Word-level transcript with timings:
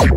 Wendy 0.00 0.16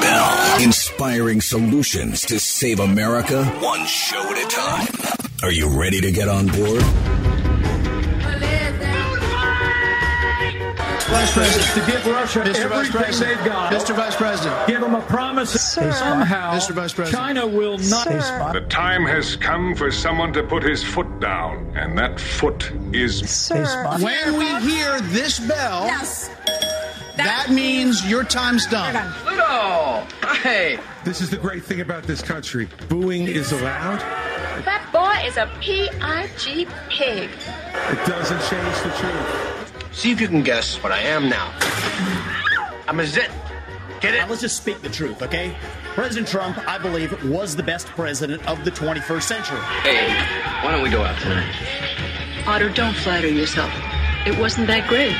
Bell. 0.00 0.62
Inspiring 0.62 1.40
solutions 1.40 2.26
to 2.26 2.38
save 2.38 2.78
America, 2.80 3.46
one 3.60 3.86
show 3.86 4.20
at 4.20 4.36
a 4.36 4.46
time. 4.48 4.86
Are 5.42 5.50
you 5.50 5.80
ready 5.80 6.02
to 6.02 6.12
get 6.12 6.28
on 6.28 6.48
board? 6.48 6.82
Vice 11.12 11.32
President. 11.34 11.86
to 11.86 11.92
give 11.92 12.06
Russia 12.06 12.40
Mr. 12.40 12.46
Vice 12.46 12.58
everything 12.58 12.92
President. 12.92 13.36
they've 13.38 13.46
got. 13.46 13.72
Mr. 13.72 13.94
Vice 13.94 14.16
President. 14.16 14.66
Give 14.66 14.80
them 14.80 14.94
a 14.94 15.02
promise 15.02 15.52
that 15.52 15.94
somehow 15.94 16.54
Mr. 16.54 16.70
Vice 16.72 16.92
President. 16.94 17.22
China 17.22 17.46
will 17.46 17.78
not. 17.78 18.08
The 18.54 18.64
time 18.68 19.04
has 19.04 19.36
come 19.36 19.74
for 19.74 19.90
someone 19.90 20.32
to 20.32 20.42
put 20.42 20.62
his 20.62 20.82
foot 20.82 21.20
down, 21.20 21.70
and 21.76 21.96
that 21.98 22.18
foot 22.18 22.70
is 22.92 23.48
When 24.00 24.38
we 24.38 24.46
hear 24.60 25.00
this 25.02 25.38
bell, 25.40 25.84
Yes. 25.84 26.30
that 27.16 27.50
means 27.50 28.08
your 28.08 28.24
time's 28.24 28.66
done. 28.66 28.94
Pluto! 29.22 30.06
Hey! 30.42 30.78
This 31.04 31.20
is 31.20 31.28
the 31.30 31.36
great 31.36 31.62
thing 31.64 31.80
about 31.82 32.04
this 32.04 32.22
country. 32.22 32.68
Booing 32.88 33.26
is 33.26 33.52
allowed. 33.52 34.00
That 34.64 34.88
boy 34.92 35.26
is 35.26 35.36
a 35.36 35.50
P-I-G 35.60 36.66
pig. 36.88 37.30
It 37.90 38.06
doesn't 38.06 38.40
change 38.48 38.82
the 38.82 38.90
truth. 38.98 39.51
See 39.92 40.10
if 40.10 40.20
you 40.20 40.28
can 40.28 40.42
guess 40.42 40.82
what 40.82 40.90
I 40.90 41.00
am 41.00 41.28
now. 41.28 41.52
I'm 42.88 42.98
a 42.98 43.06
zit. 43.06 43.30
Get 44.00 44.14
it? 44.14 44.18
Now, 44.18 44.28
let's 44.28 44.40
just 44.40 44.56
speak 44.56 44.80
the 44.82 44.88
truth, 44.88 45.22
okay? 45.22 45.54
President 45.94 46.26
Trump, 46.26 46.58
I 46.66 46.78
believe, 46.78 47.12
was 47.30 47.54
the 47.54 47.62
best 47.62 47.86
president 47.88 48.46
of 48.48 48.64
the 48.64 48.70
21st 48.70 49.22
century. 49.22 49.58
Hey, 49.82 50.08
why 50.64 50.72
don't 50.72 50.82
we 50.82 50.90
go 50.90 51.02
out 51.02 51.20
tonight? 51.20 51.54
Otto, 52.46 52.70
don't 52.70 52.96
flatter 52.96 53.28
yourself. 53.28 53.70
It 54.26 54.36
wasn't 54.38 54.66
that 54.68 54.88
great. 54.88 55.14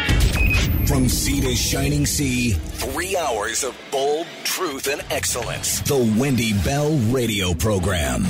From 0.89 1.09
sea 1.09 1.41
to 1.43 1.55
shining 1.55 2.07
sea, 2.07 2.53
three 2.53 3.17
hours 3.17 3.63
of 3.63 3.77
bold 3.93 4.27
truth 4.43 4.89
and 4.89 5.03
excellence. 5.11 5.81
The 5.81 5.99
Wendy 6.19 6.55
Bell 6.65 6.97
Radio 7.11 7.55
Program. 7.55 8.25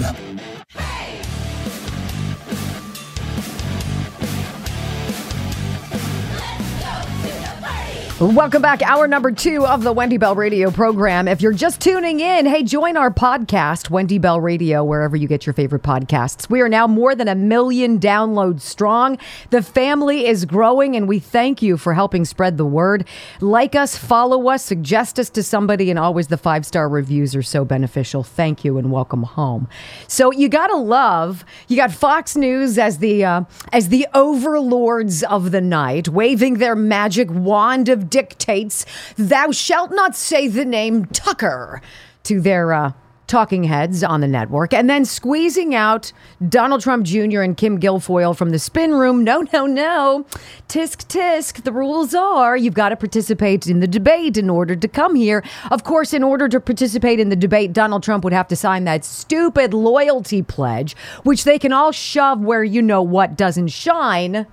Welcome 8.23 8.63
back. 8.63 8.83
Hour 8.83 9.09
number 9.09 9.33
two 9.33 9.67
of 9.67 9.83
the 9.83 9.93
Wendy 9.93 10.17
Bell 10.17 10.37
Radio 10.37 10.71
program. 10.71 11.27
If 11.27 11.43
you're 11.43 11.53
just 11.53 11.81
tuning 11.81 12.21
in, 12.21 12.47
hey, 12.47 12.63
join 12.63 12.97
our 12.97 13.11
podcast, 13.11 13.91
Wendy 13.91 14.19
Bell 14.19 14.41
Radio, 14.41 14.85
wherever 14.85 15.17
you 15.17 15.27
get 15.27 15.45
your 15.45 15.55
favorite 15.55 15.83
podcasts. 15.83 16.49
We 16.49 16.61
are 16.61 16.69
now 16.69 16.87
more 16.87 17.17
than 17.17 17.27
a 17.27 17.35
million 17.35 17.99
downloads 17.99 18.61
strong. 18.61 19.19
The 19.51 19.61
family 19.61 20.29
is 20.29 20.45
growing, 20.45 20.95
and 20.95 21.09
we 21.09 21.19
thank 21.19 21.63
you 21.63 21.77
for 21.77 21.95
helping 21.95 22.25
spread 22.25 22.59
the 22.59 22.65
word. 22.65 23.09
Like 23.41 23.75
us, 23.75 23.99
follow 23.99 24.49
us, 24.51 24.65
suggest 24.65 25.19
us 25.19 25.29
to 25.31 25.43
somebody, 25.43 25.91
and 25.91 25.99
always 25.99 26.29
the 26.29 26.39
five 26.39 26.65
star 26.65 26.89
reviews 26.89 27.35
are 27.35 27.43
so 27.43 27.65
beneficial. 27.65 28.23
Thank 28.23 28.65
you 28.65 28.79
and 28.79 28.93
welcome 28.93 29.25
home. 29.25 29.67
So 30.07 30.31
you 30.31 30.49
gotta 30.49 30.77
love. 30.77 31.45
You 31.67 31.75
got 31.75 31.91
Fox 31.91 32.37
News 32.37 32.79
as 32.79 32.99
the 32.99 33.25
uh, 33.25 33.43
as 33.73 33.89
the 33.89 34.07
overlords 34.15 35.25
of 35.25 35.51
the 35.51 35.61
night, 35.61 36.09
waving 36.09 36.59
their 36.59 36.77
magic 36.77 37.29
wand 37.29 37.89
of 37.89 38.12
dictates. 38.13 38.87
Thou 39.17 39.51
shalt 39.51 39.91
not 39.91 40.15
say 40.15 40.47
the 40.47 40.65
name 40.65 41.07
Tucker 41.07 41.81
to 42.25 42.41
their 42.41 42.73
uh, 42.73 42.93
talking 43.33 43.65
heads 43.65 44.05
on 44.05 44.21
the 44.21 44.29
network, 44.29 44.75
and 44.75 44.91
then 44.91 45.07
squeezing 45.07 45.75
out 45.75 46.13
Donald 46.51 46.83
Trump 46.83 47.07
Jr. 47.07 47.41
and 47.41 47.57
Kim 47.57 47.81
Guilfoyle 47.81 48.37
from 48.37 48.51
the 48.51 48.59
spin 48.59 48.93
room. 48.93 49.25
No, 49.25 49.47
no, 49.55 49.65
no. 49.65 50.27
Tisk, 50.69 51.07
tisk. 51.07 51.65
The 51.65 51.73
rules 51.73 52.15
are 52.15 52.59
you've 52.59 52.75
got 52.75 52.91
to 52.91 52.97
participate 52.97 53.67
in 53.67 53.81
the 53.81 53.87
debate 53.87 54.37
in 54.37 54.51
order 54.51 54.77
to 54.77 54.87
come 54.87 55.15
here. 55.15 55.43
Of 55.71 55.83
course, 55.83 56.13
in 56.13 56.23
order 56.23 56.47
to 56.51 56.61
participate 56.61 57.19
in 57.19 57.31
the 57.31 57.37
debate, 57.37 57.73
Donald 57.73 58.03
Trump 58.03 58.23
would 58.25 58.35
have 58.35 58.49
to 58.49 58.57
sign 58.57 58.85
that 58.85 59.03
stupid 59.03 59.73
loyalty 59.73 60.43
pledge, 60.43 60.95
which 61.23 61.45
they 61.45 61.59
can 61.59 61.73
all 61.73 61.91
shove 61.91 62.41
where 62.41 62.63
you 62.63 62.83
know 62.83 63.01
what 63.01 63.37
doesn't 63.39 63.69
shine. 63.69 64.47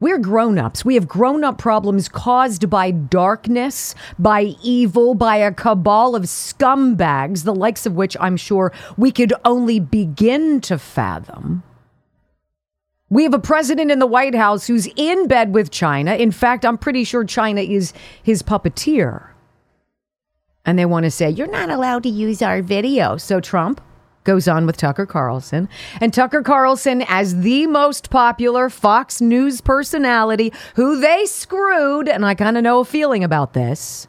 We're 0.00 0.18
grown 0.18 0.58
ups. 0.58 0.82
We 0.82 0.94
have 0.94 1.06
grown 1.06 1.44
up 1.44 1.58
problems 1.58 2.08
caused 2.08 2.70
by 2.70 2.90
darkness, 2.90 3.94
by 4.18 4.54
evil, 4.62 5.14
by 5.14 5.36
a 5.36 5.52
cabal 5.52 6.16
of 6.16 6.22
scumbags, 6.22 7.44
the 7.44 7.54
likes 7.54 7.84
of 7.84 7.94
which 7.94 8.16
I'm 8.18 8.38
sure 8.38 8.72
we 8.96 9.12
could 9.12 9.34
only 9.44 9.78
begin 9.78 10.62
to 10.62 10.78
fathom. 10.78 11.62
We 13.10 13.24
have 13.24 13.34
a 13.34 13.38
president 13.38 13.90
in 13.90 13.98
the 13.98 14.06
White 14.06 14.34
House 14.34 14.68
who's 14.68 14.88
in 14.96 15.26
bed 15.26 15.52
with 15.52 15.70
China. 15.70 16.14
In 16.14 16.30
fact, 16.30 16.64
I'm 16.64 16.78
pretty 16.78 17.04
sure 17.04 17.24
China 17.24 17.60
is 17.60 17.92
his 18.22 18.42
puppeteer. 18.42 19.26
And 20.64 20.78
they 20.78 20.86
want 20.86 21.04
to 21.04 21.10
say, 21.10 21.28
you're 21.28 21.46
not 21.46 21.70
allowed 21.70 22.04
to 22.04 22.08
use 22.08 22.40
our 22.40 22.62
video. 22.62 23.16
So, 23.16 23.40
Trump, 23.40 23.80
goes 24.30 24.46
on 24.46 24.64
with 24.64 24.76
Tucker 24.76 25.06
Carlson. 25.06 25.68
And 26.00 26.14
Tucker 26.14 26.40
Carlson, 26.40 27.02
as 27.08 27.40
the 27.40 27.66
most 27.66 28.10
popular 28.10 28.70
Fox 28.70 29.20
News 29.20 29.60
personality 29.60 30.52
who 30.76 31.00
they 31.00 31.26
screwed, 31.26 32.08
and 32.08 32.24
I 32.24 32.36
kind 32.36 32.56
of 32.56 32.62
know 32.62 32.78
a 32.78 32.84
feeling 32.84 33.24
about 33.24 33.54
this, 33.54 34.06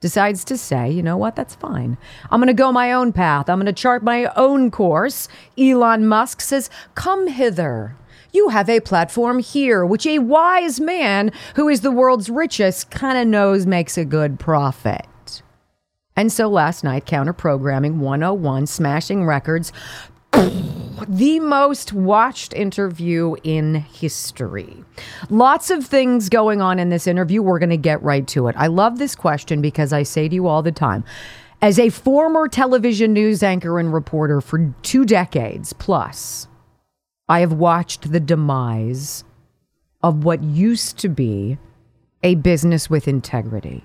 decides 0.00 0.42
to 0.46 0.58
say, 0.58 0.90
you 0.90 1.00
know 1.00 1.16
what, 1.16 1.36
that's 1.36 1.54
fine. 1.54 1.96
I'm 2.28 2.40
going 2.40 2.48
to 2.48 2.54
go 2.54 2.72
my 2.72 2.92
own 2.92 3.12
path. 3.12 3.48
I'm 3.48 3.60
going 3.60 3.72
to 3.72 3.72
chart 3.72 4.02
my 4.02 4.24
own 4.34 4.72
course. 4.72 5.28
Elon 5.56 6.08
Musk 6.08 6.40
says, 6.40 6.68
come 6.96 7.28
hither. 7.28 7.94
You 8.32 8.48
have 8.48 8.68
a 8.68 8.80
platform 8.80 9.38
here, 9.38 9.86
which 9.86 10.06
a 10.06 10.18
wise 10.18 10.80
man 10.80 11.30
who 11.54 11.68
is 11.68 11.82
the 11.82 11.92
world's 11.92 12.28
richest 12.28 12.90
kind 12.90 13.16
of 13.16 13.28
knows 13.28 13.64
makes 13.64 13.96
a 13.96 14.04
good 14.04 14.40
profit. 14.40 15.06
And 16.16 16.30
so 16.30 16.48
last 16.48 16.84
night, 16.84 17.06
counter 17.06 17.32
programming 17.32 18.00
101, 18.00 18.66
smashing 18.66 19.24
records, 19.24 19.72
the 20.32 21.40
most 21.40 21.92
watched 21.92 22.52
interview 22.52 23.34
in 23.42 23.76
history. 23.76 24.84
Lots 25.30 25.70
of 25.70 25.86
things 25.86 26.28
going 26.28 26.60
on 26.60 26.78
in 26.78 26.90
this 26.90 27.06
interview. 27.06 27.42
We're 27.42 27.58
going 27.58 27.70
to 27.70 27.76
get 27.76 28.02
right 28.02 28.26
to 28.28 28.48
it. 28.48 28.54
I 28.58 28.66
love 28.66 28.98
this 28.98 29.14
question 29.14 29.62
because 29.62 29.92
I 29.92 30.02
say 30.02 30.28
to 30.28 30.34
you 30.34 30.46
all 30.46 30.62
the 30.62 30.72
time, 30.72 31.04
as 31.60 31.78
a 31.78 31.90
former 31.90 32.48
television 32.48 33.12
news 33.12 33.42
anchor 33.42 33.78
and 33.78 33.94
reporter 33.94 34.40
for 34.40 34.74
two 34.82 35.04
decades 35.04 35.72
plus, 35.72 36.48
I 37.28 37.40
have 37.40 37.52
watched 37.52 38.10
the 38.10 38.20
demise 38.20 39.24
of 40.02 40.24
what 40.24 40.42
used 40.42 40.98
to 40.98 41.08
be 41.08 41.58
a 42.22 42.34
business 42.34 42.90
with 42.90 43.06
integrity. 43.06 43.84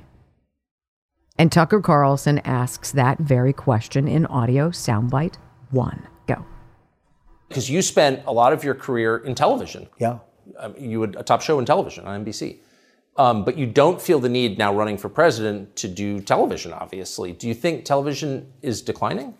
And 1.37 1.51
Tucker 1.51 1.81
Carlson 1.81 2.39
asks 2.39 2.91
that 2.93 3.19
very 3.19 3.53
question 3.53 4.07
in 4.07 4.25
audio 4.25 4.69
soundbite 4.69 5.35
one. 5.69 6.07
Go. 6.25 6.43
Because 7.47 7.69
you 7.69 7.81
spent 7.81 8.23
a 8.25 8.33
lot 8.33 8.53
of 8.53 8.63
your 8.63 8.73
career 8.73 9.17
in 9.17 9.35
television. 9.35 9.87
Yeah. 9.99 10.19
Um, 10.57 10.75
you 10.77 11.01
had 11.01 11.15
a 11.15 11.23
top 11.23 11.41
show 11.41 11.59
in 11.59 11.65
television 11.65 12.05
on 12.05 12.25
NBC. 12.25 12.57
Um, 13.17 13.43
but 13.43 13.57
you 13.57 13.65
don't 13.65 14.01
feel 14.01 14.19
the 14.19 14.29
need 14.29 14.57
now 14.57 14.73
running 14.73 14.97
for 14.97 15.09
president 15.09 15.75
to 15.77 15.87
do 15.87 16.19
television, 16.19 16.71
obviously. 16.71 17.33
Do 17.33 17.47
you 17.47 17.53
think 17.53 17.83
television 17.83 18.51
is 18.61 18.81
declining? 18.81 19.33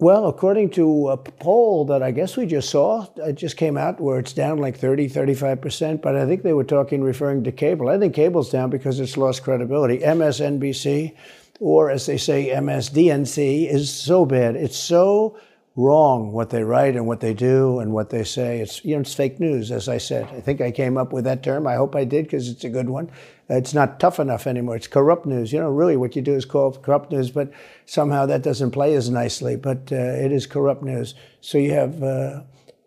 Well, 0.00 0.28
according 0.28 0.70
to 0.70 1.08
a 1.08 1.16
poll 1.16 1.84
that 1.86 2.04
I 2.04 2.12
guess 2.12 2.36
we 2.36 2.46
just 2.46 2.70
saw, 2.70 3.08
it 3.16 3.32
just 3.32 3.56
came 3.56 3.76
out 3.76 4.00
where 4.00 4.20
it's 4.20 4.32
down 4.32 4.58
like 4.58 4.78
30, 4.78 5.10
35%, 5.10 6.00
but 6.00 6.14
I 6.14 6.24
think 6.24 6.44
they 6.44 6.52
were 6.52 6.62
talking, 6.62 7.02
referring 7.02 7.42
to 7.42 7.50
cable. 7.50 7.88
I 7.88 7.98
think 7.98 8.14
cable's 8.14 8.48
down 8.48 8.70
because 8.70 9.00
it's 9.00 9.16
lost 9.16 9.42
credibility. 9.42 9.98
MSNBC, 9.98 11.16
or 11.58 11.90
as 11.90 12.06
they 12.06 12.16
say, 12.16 12.50
MSDNC, 12.50 13.68
is 13.68 13.92
so 13.92 14.24
bad. 14.24 14.54
It's 14.54 14.76
so 14.76 15.36
wrong 15.78 16.32
what 16.32 16.50
they 16.50 16.64
write 16.64 16.96
and 16.96 17.06
what 17.06 17.20
they 17.20 17.32
do 17.32 17.78
and 17.78 17.92
what 17.92 18.10
they 18.10 18.24
say. 18.24 18.58
It's, 18.58 18.84
you 18.84 18.96
know, 18.96 19.00
it's 19.00 19.14
fake 19.14 19.38
news, 19.38 19.70
as 19.70 19.88
I 19.88 19.98
said. 19.98 20.24
I 20.24 20.40
think 20.40 20.60
I 20.60 20.72
came 20.72 20.98
up 20.98 21.12
with 21.12 21.22
that 21.24 21.44
term. 21.44 21.68
I 21.68 21.76
hope 21.76 21.94
I 21.94 22.02
did 22.02 22.24
because 22.24 22.48
it's 22.48 22.64
a 22.64 22.68
good 22.68 22.90
one. 22.90 23.08
It's 23.48 23.72
not 23.72 24.00
tough 24.00 24.18
enough 24.18 24.48
anymore. 24.48 24.74
It's 24.74 24.88
corrupt 24.88 25.24
news. 25.24 25.52
You 25.52 25.60
know, 25.60 25.70
really 25.70 25.96
what 25.96 26.16
you 26.16 26.22
do 26.22 26.34
is 26.34 26.44
call 26.44 26.72
corrupt 26.72 27.12
news, 27.12 27.30
but 27.30 27.52
somehow 27.86 28.26
that 28.26 28.42
doesn't 28.42 28.72
play 28.72 28.94
as 28.94 29.08
nicely. 29.08 29.54
But 29.54 29.92
uh, 29.92 29.94
it 29.94 30.32
is 30.32 30.46
corrupt 30.46 30.82
news. 30.82 31.14
So 31.40 31.58
you 31.58 31.72
have 31.74 32.02
uh, 32.02 32.42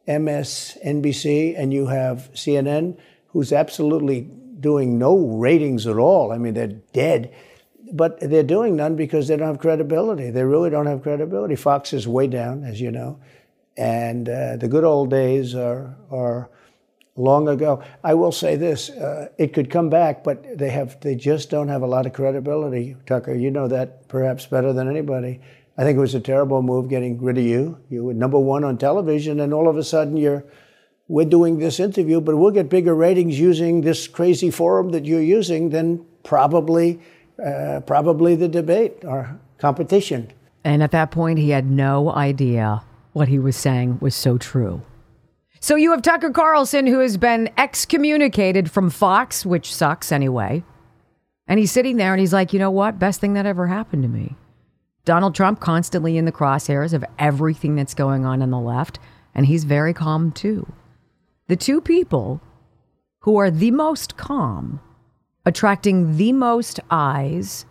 MSNBC 0.10 1.56
and 1.58 1.74
you 1.74 1.88
have 1.88 2.30
CNN, 2.34 2.98
who's 3.28 3.54
absolutely 3.54 4.30
doing 4.60 5.00
no 5.00 5.18
ratings 5.18 5.88
at 5.88 5.96
all. 5.96 6.34
I 6.34 6.38
mean, 6.38 6.56
they're 6.56 6.68
dead. 6.68 7.34
But 7.92 8.20
they're 8.22 8.44
doing 8.44 8.76
none 8.76 8.96
because 8.96 9.28
they 9.28 9.36
don't 9.36 9.48
have 9.48 9.60
credibility. 9.60 10.30
They 10.32 10.44
really 10.44 10.70
don't 10.70 10.86
have 10.86 11.04
credibility. 11.04 11.56
Fox 11.56 11.94
is 11.94 12.08
way 12.08 12.28
down, 12.28 12.64
as 12.64 12.80
you 12.80 12.92
know. 12.92 13.20
And 13.78 14.30
uh, 14.30 14.58
the 14.58 14.68
good 14.68 14.84
old 14.84 15.10
days 15.10 15.56
are, 15.56 15.96
are 16.10 16.50
long 17.16 17.48
ago. 17.48 17.84
I 18.04 18.14
will 18.14 18.32
say 18.32 18.56
this: 18.56 18.90
uh, 18.90 19.30
it 19.38 19.54
could 19.54 19.70
come 19.70 19.90
back, 19.90 20.24
but 20.24 20.58
they 20.58 20.70
have 20.70 21.00
they 21.02 21.16
just 21.16 21.50
don't 21.50 21.68
have 21.68 21.82
a 21.82 21.88
lot 21.88 22.06
of 22.06 22.14
credibility. 22.14 22.96
Tucker, 23.06 23.34
you 23.34 23.52
know 23.52 23.68
that 23.68 24.08
perhaps 24.08 24.46
better 24.46 24.74
than 24.74 24.90
anybody. 24.90 25.42
I 25.78 25.84
think 25.84 25.98
it 25.98 26.02
was 26.02 26.16
a 26.16 26.20
terrible 26.20 26.62
move 26.62 26.90
getting 26.90 27.22
rid 27.22 27.38
of 27.38 27.44
you. 27.44 27.80
You 27.90 28.06
were 28.06 28.14
number 28.14 28.40
one 28.40 28.64
on 28.64 28.78
television, 28.78 29.40
and 29.40 29.54
all 29.54 29.68
of 29.68 29.78
a 29.78 29.84
sudden 29.84 30.18
you're 30.18 30.44
we're 31.08 31.26
doing 31.26 31.60
this 31.60 31.80
interview, 31.80 32.22
but 32.22 32.38
we'll 32.38 32.52
get 32.52 32.70
bigger 32.70 32.96
ratings 32.96 33.38
using 33.38 33.82
this 33.82 34.08
crazy 34.08 34.50
forum 34.50 34.92
that 34.92 35.06
you're 35.06 35.22
using 35.22 35.70
than 35.70 36.06
probably 36.24 37.02
uh, 37.46 37.82
probably 37.82 38.36
the 38.36 38.48
debate 38.48 39.04
or 39.04 39.40
competition. 39.58 40.32
And 40.64 40.84
at 40.84 40.92
that 40.92 41.12
point, 41.12 41.40
he 41.40 41.50
had 41.50 41.70
no 41.70 42.12
idea 42.12 42.84
what 43.14 43.28
he 43.28 43.40
was 43.40 43.56
saying 43.56 43.98
was 44.00 44.16
so 44.16 44.38
true. 44.38 44.82
So 45.60 45.76
you 45.76 45.92
have 45.92 46.02
Tucker 46.02 46.32
Carlson, 46.32 46.88
who 46.88 47.00
has 47.00 47.18
been 47.18 47.50
excommunicated 47.58 48.72
from 48.72 48.90
Fox, 48.90 49.46
which 49.46 49.74
sucks 49.74 50.12
anyway. 50.12 50.64
And 51.48 51.60
he's 51.60 51.72
sitting 51.72 51.98
there 51.98 52.14
and 52.14 52.20
he's 52.20 52.34
like, 52.34 52.54
you 52.54 52.60
know 52.60 52.72
what? 52.72 52.98
Best 52.98 53.20
thing 53.20 53.34
that 53.34 53.46
ever 53.46 53.68
happened 53.68 54.04
to 54.04 54.10
me. 54.10 54.36
Donald 55.04 55.36
Trump 55.36 55.60
constantly 55.60 56.18
in 56.18 56.26
the 56.26 56.32
crosshairs 56.32 56.94
of 56.94 57.04
everything 57.18 57.76
that's 57.76 57.94
going 57.94 58.26
on 58.26 58.42
on 58.42 58.52
the 58.52 58.60
left, 58.60 59.00
and 59.34 59.46
he's 59.46 59.64
very 59.64 59.94
calm 59.94 60.32
too. 60.32 60.72
The 61.48 61.56
two 61.56 61.82
people 61.82 62.40
who 63.20 63.38
are 63.38 63.52
the 63.52 63.72
most 63.72 64.16
calm, 64.16 64.80
attracting 65.46 66.18
the 66.18 66.32
most 66.32 66.80
eyes 66.90 67.66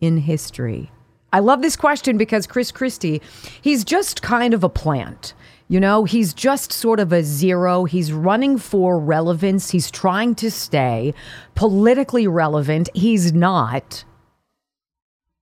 in 0.00 0.18
history. 0.18 0.90
I 1.32 1.38
love 1.38 1.62
this 1.62 1.76
question 1.76 2.18
because 2.18 2.46
Chris 2.46 2.70
Christie, 2.70 3.22
he's 3.62 3.84
just 3.84 4.20
kind 4.20 4.52
of 4.52 4.62
a 4.62 4.68
plant. 4.68 5.32
You 5.68 5.80
know, 5.80 6.04
he's 6.04 6.34
just 6.34 6.72
sort 6.72 7.00
of 7.00 7.12
a 7.12 7.22
zero. 7.22 7.84
He's 7.84 8.12
running 8.12 8.58
for 8.58 8.98
relevance. 8.98 9.70
He's 9.70 9.90
trying 9.90 10.34
to 10.34 10.50
stay 10.50 11.14
politically 11.54 12.26
relevant. 12.26 12.90
He's 12.94 13.32
not. 13.32 14.04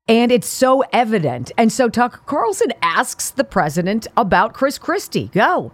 And 0.06 0.30
it's 0.30 0.46
so 0.46 0.84
evident. 0.92 1.50
And 1.56 1.72
so 1.72 1.88
Tucker 1.88 2.20
Carlson 2.26 2.72
asks 2.82 3.30
the 3.30 3.44
president 3.44 4.06
about 4.16 4.54
Chris 4.54 4.78
Christie. 4.78 5.30
Go. 5.32 5.72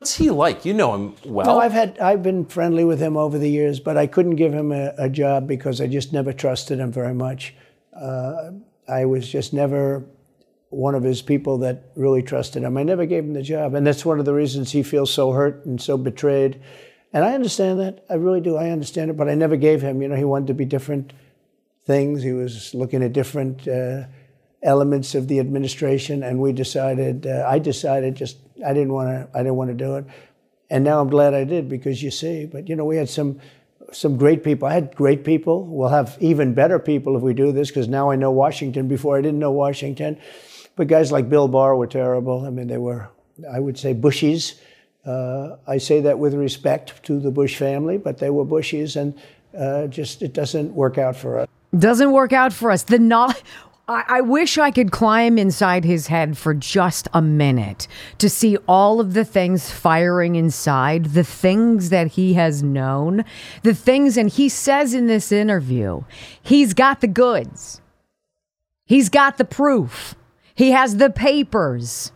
What's 0.00 0.16
he 0.16 0.30
like? 0.30 0.64
You 0.64 0.72
know 0.72 0.94
him 0.94 1.14
well. 1.26 1.46
No, 1.46 1.58
I've 1.60 1.72
had 1.72 1.98
I've 1.98 2.22
been 2.22 2.46
friendly 2.46 2.84
with 2.84 3.00
him 3.00 3.18
over 3.18 3.36
the 3.36 3.50
years, 3.50 3.80
but 3.80 3.98
I 3.98 4.06
couldn't 4.06 4.36
give 4.36 4.50
him 4.50 4.72
a, 4.72 4.94
a 4.96 5.10
job 5.10 5.46
because 5.46 5.78
I 5.78 5.88
just 5.88 6.10
never 6.10 6.32
trusted 6.32 6.78
him 6.78 6.90
very 6.90 7.12
much. 7.12 7.54
Uh, 7.94 8.52
I 8.88 9.04
was 9.04 9.28
just 9.28 9.52
never 9.52 10.06
one 10.70 10.94
of 10.94 11.02
his 11.02 11.20
people 11.20 11.58
that 11.58 11.90
really 11.96 12.22
trusted 12.22 12.62
him. 12.62 12.78
I 12.78 12.82
never 12.82 13.04
gave 13.04 13.24
him 13.24 13.34
the 13.34 13.42
job, 13.42 13.74
and 13.74 13.86
that's 13.86 14.06
one 14.06 14.18
of 14.18 14.24
the 14.24 14.32
reasons 14.32 14.72
he 14.72 14.82
feels 14.82 15.12
so 15.12 15.32
hurt 15.32 15.66
and 15.66 15.78
so 15.78 15.98
betrayed. 15.98 16.62
And 17.12 17.22
I 17.22 17.34
understand 17.34 17.78
that. 17.80 18.02
I 18.08 18.14
really 18.14 18.40
do. 18.40 18.56
I 18.56 18.70
understand 18.70 19.10
it, 19.10 19.18
but 19.18 19.28
I 19.28 19.34
never 19.34 19.56
gave 19.56 19.82
him. 19.82 20.00
You 20.00 20.08
know, 20.08 20.16
he 20.16 20.24
wanted 20.24 20.46
to 20.46 20.54
be 20.54 20.64
different 20.64 21.12
things. 21.84 22.22
He 22.22 22.32
was 22.32 22.74
looking 22.74 23.02
at 23.02 23.12
different 23.12 23.68
uh, 23.68 24.04
elements 24.62 25.14
of 25.14 25.28
the 25.28 25.38
administration, 25.38 26.22
and 26.22 26.38
we 26.38 26.52
decided. 26.52 27.26
Uh, 27.26 27.46
I 27.48 27.58
decided 27.58 28.14
just 28.14 28.38
I 28.66 28.72
didn't 28.72 28.92
want 28.92 29.08
to. 29.08 29.38
I 29.38 29.42
didn't 29.42 29.56
want 29.56 29.70
to 29.70 29.74
do 29.76 29.96
it, 29.96 30.04
and 30.68 30.84
now 30.84 31.00
I'm 31.00 31.08
glad 31.08 31.34
I 31.34 31.44
did 31.44 31.68
because 31.68 32.02
you 32.02 32.10
see. 32.10 32.46
But 32.46 32.68
you 32.68 32.76
know, 32.76 32.84
we 32.84 32.96
had 32.96 33.08
some 33.08 33.40
some 33.92 34.16
great 34.16 34.44
people. 34.44 34.68
I 34.68 34.74
had 34.74 34.94
great 34.94 35.24
people. 35.24 35.64
We'll 35.66 35.88
have 35.88 36.16
even 36.20 36.54
better 36.54 36.78
people 36.78 37.16
if 37.16 37.22
we 37.22 37.34
do 37.34 37.52
this 37.52 37.68
because 37.68 37.88
now 37.88 38.10
I 38.10 38.16
know 38.16 38.30
Washington. 38.30 38.88
Before 38.88 39.16
I 39.16 39.22
didn't 39.22 39.38
know 39.38 39.52
Washington, 39.52 40.18
but 40.76 40.88
guys 40.88 41.10
like 41.10 41.28
Bill 41.28 41.48
Barr 41.48 41.76
were 41.76 41.86
terrible. 41.86 42.46
I 42.46 42.50
mean, 42.50 42.66
they 42.66 42.78
were, 42.78 43.08
I 43.50 43.60
would 43.60 43.78
say, 43.78 43.94
Bushies. 43.94 44.60
Uh, 45.04 45.56
I 45.66 45.78
say 45.78 46.02
that 46.02 46.18
with 46.18 46.34
respect 46.34 47.02
to 47.04 47.18
the 47.18 47.30
Bush 47.30 47.56
family, 47.56 47.96
but 47.96 48.18
they 48.18 48.28
were 48.28 48.44
Bushies, 48.44 48.96
and 48.96 49.18
uh, 49.58 49.86
just 49.86 50.20
it 50.20 50.34
doesn't 50.34 50.74
work 50.74 50.98
out 50.98 51.16
for 51.16 51.40
us. 51.40 51.48
Doesn't 51.78 52.12
work 52.12 52.32
out 52.32 52.52
for 52.52 52.70
us. 52.70 52.82
The 52.82 52.98
not. 52.98 53.42
I, 53.90 54.04
I 54.06 54.20
wish 54.20 54.56
I 54.56 54.70
could 54.70 54.92
climb 54.92 55.36
inside 55.36 55.84
his 55.84 56.06
head 56.06 56.38
for 56.38 56.54
just 56.54 57.08
a 57.12 57.20
minute 57.20 57.88
to 58.18 58.30
see 58.30 58.56
all 58.68 59.00
of 59.00 59.14
the 59.14 59.24
things 59.24 59.68
firing 59.68 60.36
inside, 60.36 61.06
the 61.06 61.24
things 61.24 61.88
that 61.88 62.12
he 62.12 62.34
has 62.34 62.62
known, 62.62 63.24
the 63.64 63.74
things, 63.74 64.16
and 64.16 64.30
he 64.30 64.48
says 64.48 64.94
in 64.94 65.08
this 65.08 65.32
interview, 65.32 66.04
he's 66.40 66.72
got 66.72 67.00
the 67.00 67.08
goods, 67.08 67.80
he's 68.84 69.08
got 69.08 69.38
the 69.38 69.44
proof, 69.44 70.14
he 70.54 70.70
has 70.70 70.98
the 70.98 71.10
papers. 71.10 72.12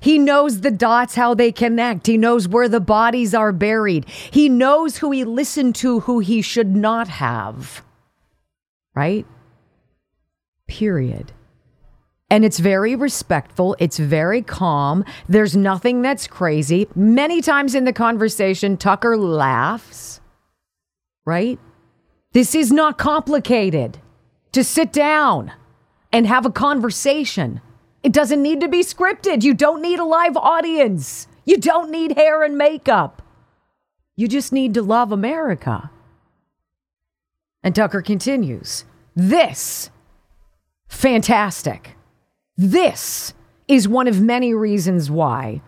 He 0.00 0.18
knows 0.18 0.62
the 0.62 0.72
dots, 0.72 1.14
how 1.14 1.34
they 1.34 1.52
connect. 1.52 2.08
He 2.08 2.18
knows 2.18 2.48
where 2.48 2.68
the 2.68 2.80
bodies 2.80 3.32
are 3.34 3.52
buried. 3.52 4.04
He 4.08 4.48
knows 4.48 4.96
who 4.96 5.12
he 5.12 5.22
listened 5.22 5.76
to, 5.76 6.00
who 6.00 6.18
he 6.18 6.42
should 6.42 6.74
not 6.74 7.06
have. 7.06 7.84
Right? 8.96 9.24
Period. 10.76 11.32
And 12.28 12.44
it's 12.44 12.58
very 12.58 12.94
respectful. 12.96 13.76
It's 13.78 13.98
very 13.98 14.42
calm. 14.42 15.04
There's 15.28 15.56
nothing 15.56 16.02
that's 16.02 16.26
crazy. 16.26 16.86
Many 16.94 17.40
times 17.40 17.74
in 17.74 17.84
the 17.84 17.92
conversation, 17.92 18.76
Tucker 18.76 19.16
laughs, 19.16 20.20
right? 21.24 21.58
This 22.32 22.54
is 22.54 22.70
not 22.70 22.98
complicated 22.98 23.98
to 24.52 24.62
sit 24.62 24.92
down 24.92 25.52
and 26.12 26.26
have 26.26 26.44
a 26.44 26.50
conversation. 26.50 27.60
It 28.02 28.12
doesn't 28.12 28.42
need 28.42 28.60
to 28.60 28.68
be 28.68 28.82
scripted. 28.82 29.42
You 29.42 29.54
don't 29.54 29.80
need 29.80 29.98
a 29.98 30.04
live 30.04 30.36
audience. 30.36 31.28
You 31.44 31.56
don't 31.56 31.90
need 31.90 32.16
hair 32.16 32.42
and 32.42 32.58
makeup. 32.58 33.22
You 34.16 34.28
just 34.28 34.52
need 34.52 34.74
to 34.74 34.82
love 34.82 35.12
America. 35.12 35.90
And 37.62 37.74
Tucker 37.74 38.02
continues 38.02 38.84
This 39.14 39.90
Fantastic. 40.88 41.96
This 42.56 43.34
is 43.68 43.88
one 43.88 44.08
of 44.08 44.20
many 44.20 44.54
reasons 44.54 45.10
why 45.10 45.60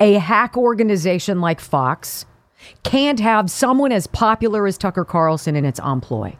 a 0.00 0.14
hack 0.14 0.56
organization 0.56 1.40
like 1.40 1.60
Fox 1.60 2.26
can't 2.82 3.20
have 3.20 3.50
someone 3.50 3.92
as 3.92 4.06
popular 4.06 4.66
as 4.66 4.78
Tucker 4.78 5.04
Carlson 5.04 5.56
in 5.56 5.64
its 5.64 5.80
employ. 5.80 6.36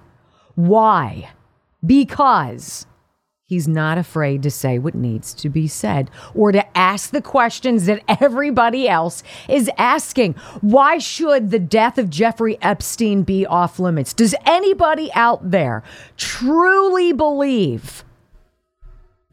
Why? 0.54 1.30
Because 1.84 2.86
he's 3.44 3.68
not 3.68 3.96
afraid 3.98 4.42
to 4.42 4.50
say 4.50 4.78
what 4.78 4.94
needs 4.94 5.32
to 5.34 5.48
be 5.48 5.66
said 5.68 6.10
or 6.34 6.52
to 6.52 6.76
ask 6.76 7.10
the 7.10 7.22
questions 7.22 7.86
that 7.86 8.02
everybody 8.20 8.88
else 8.88 9.22
is 9.48 9.70
asking. 9.78 10.34
Why 10.60 10.98
should 10.98 11.50
the 11.50 11.58
death 11.58 11.98
of 11.98 12.10
Jeffrey 12.10 12.58
Epstein 12.60 13.22
be 13.22 13.46
off 13.46 13.78
limits? 13.78 14.12
Does 14.12 14.34
anybody 14.44 15.10
out 15.14 15.50
there 15.50 15.82
truly 16.16 17.12
believe 17.12 18.04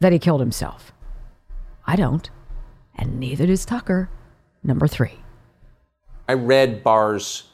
that 0.00 0.12
he 0.12 0.18
killed 0.18 0.40
himself. 0.40 0.92
I 1.86 1.96
don't, 1.96 2.28
and 2.96 3.18
neither 3.20 3.46
does 3.46 3.64
Tucker. 3.64 4.10
Number 4.62 4.88
three. 4.88 5.20
I 6.28 6.32
read 6.32 6.82
Barr's 6.82 7.44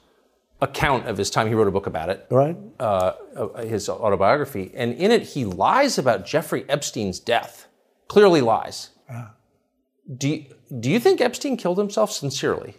account 0.62 1.06
of 1.06 1.18
his 1.18 1.28
time. 1.28 1.48
He 1.48 1.54
wrote 1.54 1.68
a 1.68 1.72
book 1.72 1.86
about 1.86 2.08
it, 2.08 2.26
right? 2.30 2.56
Uh, 2.80 3.12
his 3.58 3.88
autobiography, 3.88 4.70
and 4.74 4.94
in 4.94 5.10
it 5.10 5.22
he 5.22 5.44
lies 5.44 5.98
about 5.98 6.24
Jeffrey 6.24 6.64
Epstein's 6.68 7.20
death. 7.20 7.66
Clearly 8.08 8.40
lies. 8.40 8.90
Uh. 9.10 9.28
Do 10.16 10.28
you, 10.28 10.46
do 10.80 10.90
you 10.90 10.98
think 10.98 11.20
Epstein 11.20 11.56
killed 11.56 11.78
himself 11.78 12.10
sincerely? 12.10 12.76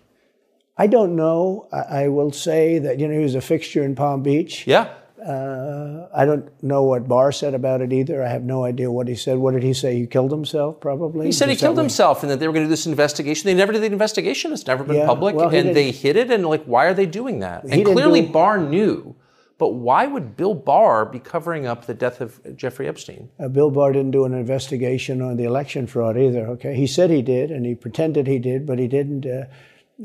I 0.78 0.88
don't 0.88 1.16
know. 1.16 1.68
I, 1.72 2.04
I 2.04 2.08
will 2.08 2.32
say 2.32 2.80
that 2.80 3.00
you 3.00 3.08
know 3.08 3.14
he 3.14 3.24
was 3.24 3.36
a 3.36 3.42
fixture 3.42 3.84
in 3.84 3.96
Palm 3.96 4.24
Beach. 4.24 4.66
Yeah. 4.66 4.94
Uh, 5.24 6.08
I 6.14 6.26
don't 6.26 6.52
know 6.62 6.84
what 6.84 7.08
Barr 7.08 7.32
said 7.32 7.54
about 7.54 7.82
it 7.82 7.94
either. 7.94 8.22
I 8.22 8.28
have 8.28 8.44
no 8.44 8.66
idea 8.66 8.92
what 8.92 9.08
he 9.08 9.16
said. 9.16 9.38
What 9.38 9.54
did 9.54 9.64
he 9.64 9.74
say? 9.74 9.98
He 9.98 10.06
killed 10.06 10.32
himself, 10.32 10.82
probably? 10.82 11.26
He 11.26 11.32
said 11.32 11.50
he 11.50 11.56
killed 11.56 11.78
himself 11.78 12.24
and 12.24 12.32
that 12.32 12.40
they 12.40 12.48
were 12.48 12.54
going 12.54 12.66
to 12.66 12.68
do 12.68 12.72
this 12.72 12.86
investigation. 12.86 13.46
They 13.46 13.54
never 13.54 13.72
did 13.72 13.84
the 13.84 13.88
investigation. 13.88 14.52
It's 14.52 14.68
never 14.68 14.84
been 14.84 14.98
yeah, 14.98 15.06
public. 15.06 15.36
Well, 15.36 15.50
and 15.50 15.76
they 15.76 15.92
hid 15.92 16.18
it. 16.18 16.30
And, 16.30 16.46
like, 16.46 16.66
why 16.66 16.86
are 16.86 16.94
they 16.94 17.06
doing 17.06 17.40
that? 17.40 17.66
He 17.66 17.82
and 17.82 17.86
clearly, 17.86 18.22
do, 18.22 18.34
Barr 18.34 18.58
knew. 18.58 19.16
But 19.58 19.76
why 19.76 20.08
would 20.08 20.36
Bill 20.36 20.56
Barr 20.56 21.06
be 21.06 21.20
covering 21.20 21.66
up 21.66 21.86
the 21.86 21.94
death 21.94 22.20
of 22.20 22.58
Jeffrey 22.58 22.88
Epstein? 22.88 23.30
Uh, 23.40 23.48
Bill 23.48 23.72
Barr 23.72 23.94
didn't 23.94 24.12
do 24.12 24.26
an 24.26 24.34
investigation 24.34 25.22
on 25.22 25.38
the 25.38 25.46
election 25.46 25.88
fraud 25.88 26.18
either, 26.18 26.48
okay? 26.48 26.76
He 26.76 26.88
said 26.88 27.10
he 27.10 27.22
did, 27.22 27.50
and 27.50 27.66
he 27.66 27.76
pretended 27.76 28.28
he 28.28 28.40
did, 28.40 28.66
but 28.66 28.78
he 28.78 28.88
didn't. 28.88 29.26
Uh, 29.26 29.46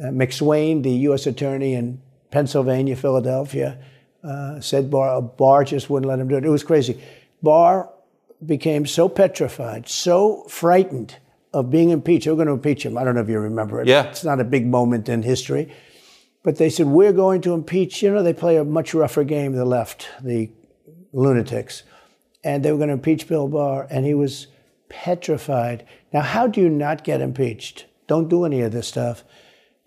uh 0.01 0.11
McSwain, 0.11 0.85
the 0.85 0.93
U.S. 1.09 1.27
attorney 1.27 1.75
in 1.75 2.01
Pennsylvania, 2.31 2.95
Philadelphia, 2.95 3.79
uh, 4.23 4.61
said 4.61 4.91
Barr, 4.91 5.23
Barr 5.23 5.65
just 5.65 5.89
wouldn't 5.89 6.09
let 6.09 6.19
him 6.19 6.29
do 6.29 6.37
it. 6.37 6.45
It 6.45 6.51
was 6.51 6.65
crazy. 6.65 7.01
Barr 7.43 7.91
became 8.45 8.87
so 8.87 9.09
petrified, 9.09 9.89
so 9.89 10.45
frightened 10.49 11.17
of 11.53 11.71
being 11.71 11.91
impeached. 11.91 12.25
They 12.25 12.31
were 12.31 12.37
going 12.37 12.49
to 12.49 12.55
impeach 12.55 12.85
him. 12.85 12.99
I 12.99 13.05
don't 13.05 13.15
know 13.15 13.21
if 13.21 13.29
you 13.29 13.39
remember 13.39 13.81
it. 13.81 13.89
Yeah. 13.89 14.05
It's 14.05 14.25
not 14.25 14.41
a 14.41 14.45
big 14.45 14.67
moment 14.67 15.09
in 15.09 15.23
history. 15.23 15.73
But 16.43 16.57
they 16.57 16.71
said, 16.71 16.87
we're 16.87 17.13
going 17.13 17.41
to 17.43 17.53
impeach. 17.53 18.03
You 18.03 18.13
know, 18.13 18.23
they 18.23 18.33
play 18.33 18.57
a 18.57 18.65
much 18.65 18.95
rougher 18.95 19.25
game, 19.25 19.53
the 19.53 19.65
left, 19.65 20.09
the 20.23 20.51
lunatics. 21.13 21.83
And 22.45 22.65
they 22.65 22.71
were 22.71 22.79
going 22.79 22.89
to 22.89 22.95
impeach 22.95 23.27
Bill 23.27 23.49
Barr, 23.49 23.87
and 23.91 24.07
he 24.07 24.15
was 24.15 24.47
petrified. 24.89 25.87
Now, 26.13 26.21
how 26.21 26.47
do 26.47 26.61
you 26.61 26.69
not 26.69 27.03
get 27.03 27.21
impeached? 27.21 27.87
Don't 28.07 28.29
do 28.29 28.45
any 28.45 28.61
of 28.63 28.73
this 28.73 28.89
stuff. 28.89 29.25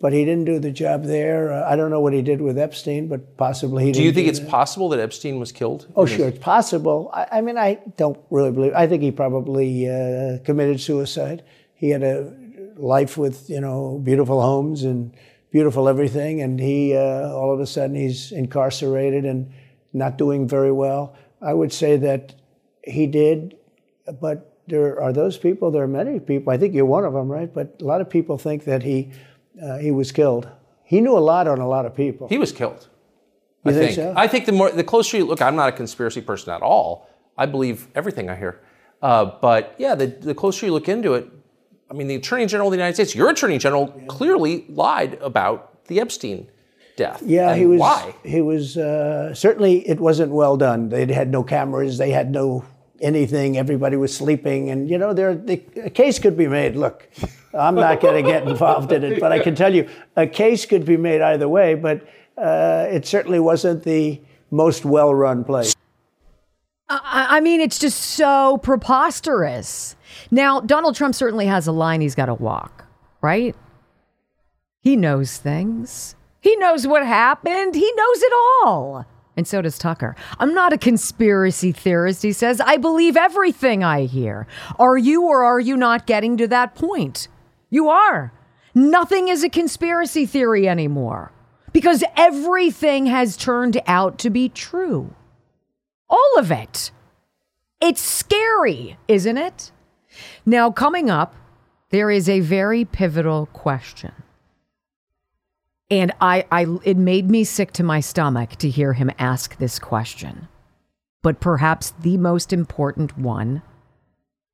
But 0.01 0.13
he 0.13 0.25
didn't 0.25 0.45
do 0.45 0.57
the 0.57 0.71
job 0.71 1.03
there. 1.03 1.53
Uh, 1.53 1.71
I 1.71 1.75
don't 1.75 1.91
know 1.91 1.99
what 1.99 2.11
he 2.11 2.23
did 2.23 2.41
with 2.41 2.57
Epstein, 2.57 3.07
but 3.07 3.37
possibly 3.37 3.85
he. 3.85 3.91
Did. 3.91 3.99
Do 3.99 4.03
you 4.03 4.11
think 4.11 4.25
do 4.25 4.31
it's 4.31 4.39
that. 4.39 4.49
possible 4.49 4.89
that 4.89 4.99
Epstein 4.99 5.39
was 5.39 5.51
killed? 5.51 5.87
Oh, 5.95 6.07
sure, 6.07 6.27
it's 6.27 6.39
possible. 6.39 7.11
I, 7.13 7.27
I 7.33 7.41
mean, 7.41 7.57
I 7.57 7.79
don't 7.97 8.19
really 8.31 8.51
believe. 8.51 8.73
I 8.73 8.87
think 8.87 9.03
he 9.03 9.11
probably 9.11 9.87
uh, 9.87 10.39
committed 10.43 10.81
suicide. 10.81 11.43
He 11.75 11.91
had 11.91 12.01
a 12.01 12.33
life 12.77 13.15
with 13.15 13.49
you 13.49 13.61
know 13.61 14.01
beautiful 14.03 14.41
homes 14.41 14.83
and 14.83 15.13
beautiful 15.51 15.87
everything, 15.87 16.41
and 16.41 16.59
he 16.59 16.95
uh, 16.95 17.29
all 17.29 17.53
of 17.53 17.59
a 17.59 17.67
sudden 17.67 17.95
he's 17.95 18.31
incarcerated 18.31 19.23
and 19.23 19.51
not 19.93 20.17
doing 20.17 20.47
very 20.47 20.71
well. 20.71 21.15
I 21.41 21.53
would 21.53 21.71
say 21.71 21.97
that 21.97 22.33
he 22.83 23.05
did, 23.05 23.55
but 24.19 24.57
there 24.67 24.99
are 25.01 25.13
those 25.13 25.37
people. 25.37 25.69
There 25.69 25.83
are 25.83 25.87
many 25.87 26.19
people. 26.19 26.51
I 26.53 26.57
think 26.57 26.73
you're 26.73 26.85
one 26.85 27.05
of 27.05 27.13
them, 27.13 27.29
right? 27.29 27.53
But 27.53 27.75
a 27.81 27.85
lot 27.85 28.01
of 28.01 28.09
people 28.09 28.37
think 28.39 28.63
that 28.63 28.81
he 28.81 29.11
uh, 29.61 29.77
he 29.77 29.91
was 29.91 30.11
killed. 30.11 30.47
He 30.83 31.01
knew 31.01 31.17
a 31.17 31.19
lot 31.19 31.47
on 31.47 31.59
a 31.59 31.67
lot 31.67 31.85
of 31.85 31.95
people. 31.95 32.27
He 32.27 32.37
was 32.37 32.51
killed. 32.51 32.87
You 33.63 33.71
I 33.71 33.73
think 33.73 33.85
think. 33.85 33.95
so? 33.95 34.13
I 34.17 34.27
think 34.27 34.45
the 34.45 34.51
more 34.51 34.71
the 34.71 34.83
closer 34.83 35.17
you 35.17 35.25
look, 35.25 35.41
I'm 35.41 35.55
not 35.55 35.69
a 35.69 35.71
conspiracy 35.71 36.21
person 36.21 36.53
at 36.53 36.61
all. 36.61 37.07
I 37.37 37.45
believe 37.45 37.87
everything 37.95 38.29
I 38.29 38.35
hear. 38.35 38.61
Uh, 39.01 39.25
but 39.41 39.75
yeah, 39.77 39.95
the, 39.95 40.07
the 40.07 40.35
closer 40.35 40.65
you 40.65 40.73
look 40.73 40.89
into 40.89 41.13
it, 41.13 41.29
I 41.89 41.93
mean, 41.93 42.07
the 42.07 42.15
Attorney 42.15 42.45
General 42.45 42.67
of 42.67 42.71
the 42.71 42.77
United 42.77 42.95
States, 42.95 43.15
your 43.15 43.29
Attorney 43.29 43.57
General, 43.57 43.87
clearly 44.07 44.65
lied 44.69 45.15
about 45.21 45.85
the 45.85 45.99
Epstein 45.99 46.49
death. 46.95 47.21
Yeah, 47.25 47.55
he 47.55 47.65
was. 47.65 47.79
Why? 47.79 48.15
He 48.23 48.41
was 48.41 48.77
uh, 48.77 49.33
certainly. 49.33 49.87
It 49.87 49.99
wasn't 49.99 50.31
well 50.31 50.57
done. 50.57 50.89
They 50.89 51.11
had 51.11 51.29
no 51.29 51.43
cameras. 51.43 51.97
They 51.97 52.11
had 52.11 52.31
no 52.31 52.65
anything. 53.01 53.57
Everybody 53.57 53.97
was 53.97 54.15
sleeping, 54.15 54.69
and 54.69 54.89
you 54.89 54.97
know, 54.97 55.13
there 55.13 55.35
the, 55.35 55.61
a 55.83 55.89
case 55.89 56.19
could 56.19 56.37
be 56.37 56.47
made. 56.47 56.75
Look, 56.75 57.09
I'm 57.53 57.75
not 57.75 58.01
going 58.01 58.23
to 58.23 58.29
get 58.29 58.47
involved 58.47 58.91
in 58.91 59.03
it, 59.03 59.19
but 59.19 59.31
I 59.31 59.39
can 59.39 59.55
tell 59.55 59.73
you, 59.73 59.89
a 60.15 60.27
case 60.27 60.65
could 60.65 60.85
be 60.85 60.97
made 60.97 61.21
either 61.21 61.49
way. 61.49 61.75
But 61.75 62.07
uh, 62.37 62.87
it 62.89 63.05
certainly 63.05 63.39
wasn't 63.39 63.83
the 63.83 64.21
most 64.51 64.85
well-run 64.85 65.43
place. 65.43 65.75
I, 66.89 67.37
I 67.37 67.39
mean, 67.39 67.61
it's 67.61 67.79
just 67.79 67.97
so 67.99 68.59
preposterous. 68.61 69.95
Now, 70.29 70.59
Donald 70.59 70.95
Trump 70.95 71.15
certainly 71.15 71.45
has 71.45 71.67
a 71.67 71.71
line 71.71 72.01
he's 72.01 72.15
got 72.15 72.25
to 72.25 72.33
walk, 72.33 72.85
right? 73.21 73.55
He 74.81 74.95
knows 74.95 75.37
things. 75.37 76.15
He 76.41 76.55
knows 76.57 76.87
what 76.87 77.05
happened. 77.05 77.75
He 77.75 77.91
knows 77.95 78.21
it 78.21 78.33
all. 78.33 79.05
And 79.37 79.47
so 79.47 79.61
does 79.61 79.77
Tucker. 79.77 80.15
I'm 80.39 80.53
not 80.53 80.73
a 80.73 80.77
conspiracy 80.77 81.71
theorist, 81.71 82.21
he 82.21 82.33
says. 82.33 82.59
I 82.59 82.77
believe 82.77 83.15
everything 83.15 83.83
I 83.83 84.05
hear. 84.05 84.45
Are 84.77 84.97
you 84.97 85.23
or 85.23 85.43
are 85.43 85.59
you 85.59 85.77
not 85.77 86.05
getting 86.05 86.37
to 86.37 86.47
that 86.49 86.75
point? 86.75 87.27
You 87.69 87.89
are. 87.89 88.33
Nothing 88.75 89.29
is 89.29 89.43
a 89.43 89.49
conspiracy 89.49 90.25
theory 90.25 90.67
anymore 90.67 91.31
because 91.73 92.03
everything 92.17 93.05
has 93.05 93.37
turned 93.37 93.81
out 93.87 94.17
to 94.19 94.29
be 94.29 94.49
true. 94.49 95.13
All 96.09 96.37
of 96.37 96.51
it. 96.51 96.91
It's 97.79 98.01
scary, 98.01 98.97
isn't 99.07 99.37
it? 99.37 99.71
Now, 100.45 100.71
coming 100.71 101.09
up, 101.09 101.35
there 101.89 102.11
is 102.11 102.29
a 102.29 102.41
very 102.41 102.85
pivotal 102.85 103.47
question. 103.47 104.11
And 105.91 106.13
I, 106.21 106.45
I 106.49 106.65
it 106.83 106.95
made 106.95 107.29
me 107.29 107.43
sick 107.43 107.73
to 107.73 107.83
my 107.83 107.99
stomach 107.99 108.55
to 108.55 108.69
hear 108.69 108.93
him 108.93 109.11
ask 109.19 109.57
this 109.57 109.77
question. 109.77 110.47
But 111.21 111.41
perhaps 111.41 111.91
the 111.99 112.17
most 112.17 112.53
important 112.53 113.17
one 113.17 113.61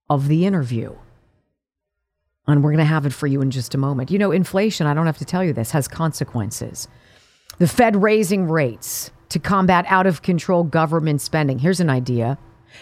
of 0.10 0.28
the 0.28 0.46
interview. 0.46 0.96
And 2.48 2.64
we're 2.64 2.72
going 2.72 2.80
to 2.80 2.86
have 2.86 3.06
it 3.06 3.14
for 3.14 3.28
you 3.28 3.42
in 3.42 3.52
just 3.52 3.76
a 3.76 3.78
moment. 3.78 4.10
You 4.10 4.18
know, 4.18 4.32
inflation, 4.32 4.88
I 4.88 4.94
don't 4.94 5.06
have 5.06 5.18
to 5.20 5.26
tell 5.26 5.44
you 5.44 5.54
this, 5.54 5.72
has 5.72 5.88
consequences. 5.88 6.88
The 7.60 7.68
Fed 7.68 8.02
raising 8.02 8.50
rates 8.50 9.12
to 9.30 9.40
combat 9.40 9.86
out 9.90 10.08
of 10.08 10.22
control 10.22 10.64
government 10.64 11.22
spending. 11.22 11.60
Here's 11.60 11.80
an 11.80 11.90
idea 11.90 12.38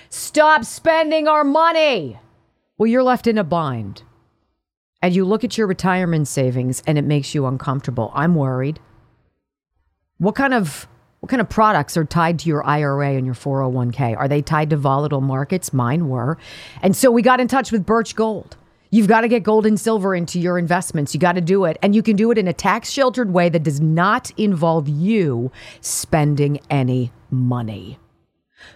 stop 0.10 0.64
spending 0.64 1.28
our 1.28 1.44
money. 1.44 2.20
Well, 2.78 2.88
you're 2.88 3.04
left 3.04 3.28
in 3.28 3.38
a 3.38 3.44
bind. 3.44 4.04
And 5.06 5.14
you 5.16 5.24
look 5.24 5.44
at 5.44 5.56
your 5.56 5.68
retirement 5.68 6.28
savings 6.28 6.82
and 6.88 6.98
it 6.98 7.04
makes 7.04 7.36
you 7.36 7.46
uncomfortable. 7.46 8.12
I'm 8.16 8.34
worried. 8.34 8.80
What 10.18 10.34
kind 10.34 10.52
of 10.52 10.88
what 11.20 11.30
kind 11.30 11.42
of 11.42 11.48
products 11.48 11.96
are 11.96 12.06
tied 12.06 12.40
to 12.40 12.50
your 12.50 12.66
IRA 12.66 13.12
and 13.14 13.24
your 13.24 13.36
401k? 13.36 14.18
Are 14.18 14.28
they 14.28 14.42
tied 14.42 14.72
to 14.72 14.78
volatile 14.78 15.22
markets? 15.22 15.72
Mine 15.72 16.10
were. 16.10 16.40
And 16.82 16.96
so 16.96 17.12
we 17.12 17.22
got 17.22 17.40
in 17.40 17.48
touch 17.48 17.72
with 17.72 17.86
Birch 17.86 18.16
Gold. 18.16 18.58
You've 18.90 19.08
got 19.08 19.22
to 19.22 19.28
get 19.28 19.44
gold 19.44 19.68
and 19.68 19.80
silver 19.80 20.16
into 20.16 20.40
your 20.40 20.58
investments. 20.58 21.14
You 21.14 21.20
got 21.20 21.34
to 21.34 21.42
do 21.42 21.66
it. 21.66 21.78
And 21.84 21.94
you 21.94 22.02
can 22.02 22.16
do 22.16 22.32
it 22.32 22.40
in 22.40 22.48
a 22.48 22.54
tax 22.54 22.90
sheltered 22.90 23.32
way 23.32 23.48
that 23.50 23.62
does 23.62 23.80
not 23.80 24.32
involve 24.38 24.90
you 24.90 25.52
spending 25.82 26.60
any 26.72 27.12
money. 27.30 28.00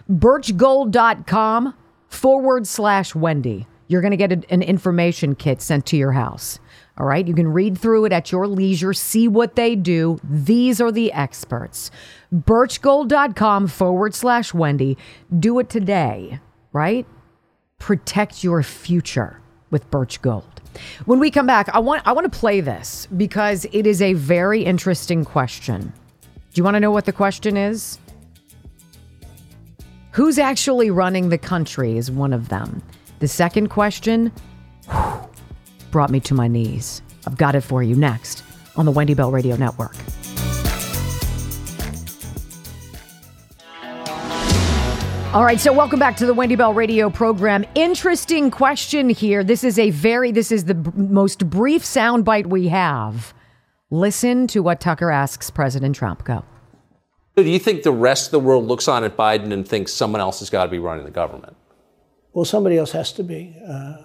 Birchgold.com 0.08 1.74
forward 2.08 2.68
slash 2.68 3.16
Wendy. 3.16 3.66
You're 3.90 4.02
going 4.02 4.12
to 4.12 4.16
get 4.16 4.30
an 4.52 4.62
information 4.62 5.34
kit 5.34 5.60
sent 5.60 5.84
to 5.86 5.96
your 5.96 6.12
house. 6.12 6.60
All 6.96 7.06
right. 7.06 7.26
You 7.26 7.34
can 7.34 7.48
read 7.48 7.76
through 7.76 8.04
it 8.04 8.12
at 8.12 8.30
your 8.30 8.46
leisure, 8.46 8.92
see 8.92 9.26
what 9.26 9.56
they 9.56 9.74
do. 9.74 10.20
These 10.22 10.80
are 10.80 10.92
the 10.92 11.12
experts. 11.12 11.90
Birchgold.com 12.32 13.66
forward 13.66 14.14
slash 14.14 14.54
Wendy. 14.54 14.96
Do 15.36 15.58
it 15.58 15.68
today, 15.68 16.38
right? 16.72 17.04
Protect 17.80 18.44
your 18.44 18.62
future 18.62 19.40
with 19.72 19.90
Birch 19.90 20.22
Gold. 20.22 20.60
When 21.06 21.18
we 21.18 21.32
come 21.32 21.48
back, 21.48 21.68
I 21.70 21.80
want 21.80 22.06
I 22.06 22.12
want 22.12 22.32
to 22.32 22.38
play 22.38 22.60
this 22.60 23.08
because 23.16 23.66
it 23.72 23.88
is 23.88 24.00
a 24.00 24.12
very 24.12 24.62
interesting 24.62 25.24
question. 25.24 25.92
Do 26.22 26.30
you 26.54 26.62
want 26.62 26.76
to 26.76 26.80
know 26.80 26.92
what 26.92 27.06
the 27.06 27.12
question 27.12 27.56
is? 27.56 27.98
Who's 30.12 30.38
actually 30.38 30.92
running 30.92 31.28
the 31.28 31.38
country 31.38 31.96
is 31.96 32.08
one 32.08 32.32
of 32.32 32.50
them. 32.50 32.84
The 33.20 33.28
second 33.28 33.68
question 33.68 34.32
whew, 34.90 35.28
brought 35.90 36.10
me 36.10 36.20
to 36.20 36.34
my 36.34 36.48
knees. 36.48 37.02
I've 37.26 37.36
got 37.36 37.54
it 37.54 37.60
for 37.60 37.82
you 37.82 37.94
next 37.94 38.42
on 38.76 38.86
the 38.86 38.90
Wendy 38.90 39.12
Bell 39.12 39.30
Radio 39.30 39.56
Network. 39.56 39.94
All 45.32 45.44
right, 45.44 45.60
so 45.60 45.72
welcome 45.72 46.00
back 46.00 46.16
to 46.16 46.26
the 46.26 46.32
Wendy 46.32 46.56
Bell 46.56 46.72
Radio 46.72 47.10
program. 47.10 47.64
Interesting 47.74 48.50
question 48.50 49.10
here. 49.10 49.44
This 49.44 49.62
is 49.64 49.78
a 49.78 49.90
very 49.90 50.32
this 50.32 50.50
is 50.50 50.64
the 50.64 50.74
b- 50.74 50.90
most 50.96 51.48
brief 51.48 51.82
soundbite 51.82 52.46
we 52.46 52.68
have. 52.68 53.34
Listen 53.90 54.46
to 54.48 54.60
what 54.60 54.80
Tucker 54.80 55.10
asks 55.10 55.50
President 55.50 55.94
Trump. 55.94 56.24
Go. 56.24 56.42
Do 57.36 57.42
you 57.42 57.58
think 57.58 57.82
the 57.82 57.92
rest 57.92 58.28
of 58.28 58.30
the 58.32 58.40
world 58.40 58.66
looks 58.66 58.88
on 58.88 59.04
at 59.04 59.16
Biden 59.16 59.52
and 59.52 59.68
thinks 59.68 59.92
someone 59.92 60.20
else 60.22 60.40
has 60.40 60.48
got 60.48 60.64
to 60.64 60.70
be 60.70 60.78
running 60.78 61.04
the 61.04 61.10
government? 61.10 61.54
Well, 62.32 62.44
somebody 62.44 62.76
else 62.78 62.92
has 62.92 63.12
to 63.14 63.22
be. 63.24 63.56
Uh, 63.66 63.96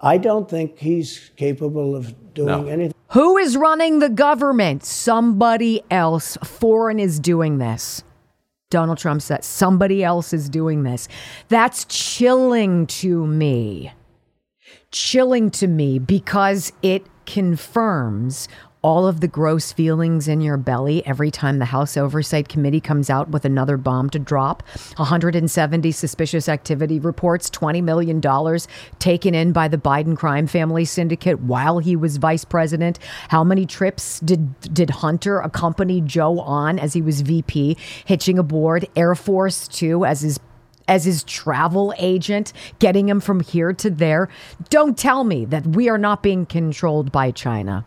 I 0.00 0.18
don't 0.18 0.48
think 0.48 0.78
he's 0.78 1.30
capable 1.36 1.96
of 1.96 2.34
doing 2.34 2.48
No. 2.48 2.66
anything. 2.66 2.94
Who 3.12 3.36
is 3.38 3.56
running 3.56 4.00
the 4.00 4.10
government? 4.10 4.84
Somebody 4.84 5.82
else. 5.90 6.36
Foreign 6.44 6.98
is 6.98 7.18
doing 7.18 7.58
this. 7.58 8.02
Donald 8.70 8.98
Trump 8.98 9.22
said 9.22 9.44
somebody 9.44 10.04
else 10.04 10.32
is 10.34 10.50
doing 10.50 10.82
this. 10.82 11.08
That's 11.48 11.86
chilling 11.86 12.86
to 12.88 13.26
me. 13.26 13.92
Chilling 14.90 15.50
to 15.52 15.66
me 15.66 15.98
because 15.98 16.72
it 16.82 17.06
confirms 17.24 18.46
all 18.88 19.06
of 19.06 19.20
the 19.20 19.28
gross 19.28 19.70
feelings 19.70 20.28
in 20.28 20.40
your 20.40 20.56
belly 20.56 21.04
every 21.04 21.30
time 21.30 21.58
the 21.58 21.66
House 21.66 21.94
Oversight 21.94 22.48
Committee 22.48 22.80
comes 22.80 23.10
out 23.10 23.28
with 23.28 23.44
another 23.44 23.76
bomb 23.76 24.08
to 24.08 24.18
drop. 24.18 24.62
170 24.96 25.92
suspicious 25.92 26.48
activity 26.48 26.98
reports, 26.98 27.50
$20 27.50 27.82
million 27.82 28.18
taken 28.98 29.34
in 29.34 29.52
by 29.52 29.68
the 29.68 29.76
Biden 29.76 30.16
crime 30.16 30.46
family 30.46 30.86
syndicate 30.86 31.38
while 31.40 31.80
he 31.80 31.96
was 31.96 32.16
vice 32.16 32.46
president. 32.46 32.98
How 33.28 33.44
many 33.44 33.66
trips 33.66 34.20
did, 34.20 34.58
did 34.72 34.88
Hunter 34.88 35.40
accompany 35.40 36.00
Joe 36.00 36.40
on 36.40 36.78
as 36.78 36.94
he 36.94 37.02
was 37.02 37.20
VP, 37.20 37.76
hitching 38.06 38.38
aboard 38.38 38.88
Air 38.96 39.14
Force 39.14 39.68
Two 39.68 40.06
as 40.06 40.22
his 40.22 40.40
as 40.88 41.04
his 41.04 41.24
travel 41.24 41.92
agent, 41.98 42.54
getting 42.78 43.10
him 43.10 43.20
from 43.20 43.40
here 43.40 43.74
to 43.74 43.90
there. 43.90 44.30
Don't 44.70 44.96
tell 44.96 45.24
me 45.24 45.44
that 45.44 45.66
we 45.66 45.90
are 45.90 45.98
not 45.98 46.22
being 46.22 46.46
controlled 46.46 47.12
by 47.12 47.30
China. 47.30 47.84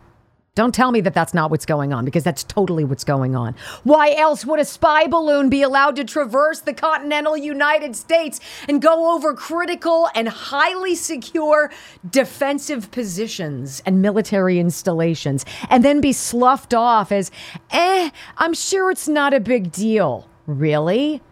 Don't 0.54 0.74
tell 0.74 0.92
me 0.92 1.00
that 1.00 1.14
that's 1.14 1.32
not 1.32 1.50
what's 1.50 1.64
going 1.64 1.94
on 1.94 2.04
because 2.04 2.24
that's 2.24 2.44
totally 2.44 2.84
what's 2.84 3.04
going 3.04 3.34
on. 3.34 3.54
Why 3.84 4.12
else 4.12 4.44
would 4.44 4.60
a 4.60 4.66
spy 4.66 5.06
balloon 5.06 5.48
be 5.48 5.62
allowed 5.62 5.96
to 5.96 6.04
traverse 6.04 6.60
the 6.60 6.74
continental 6.74 7.38
United 7.38 7.96
States 7.96 8.38
and 8.68 8.82
go 8.82 9.14
over 9.14 9.32
critical 9.32 10.10
and 10.14 10.28
highly 10.28 10.94
secure 10.94 11.72
defensive 12.10 12.90
positions 12.90 13.82
and 13.86 14.02
military 14.02 14.58
installations 14.58 15.46
and 15.70 15.82
then 15.82 16.02
be 16.02 16.12
sloughed 16.12 16.74
off 16.74 17.12
as, 17.12 17.30
eh, 17.70 18.10
I'm 18.36 18.52
sure 18.52 18.90
it's 18.90 19.08
not 19.08 19.32
a 19.32 19.40
big 19.40 19.72
deal? 19.72 20.28
Really? 20.46 21.22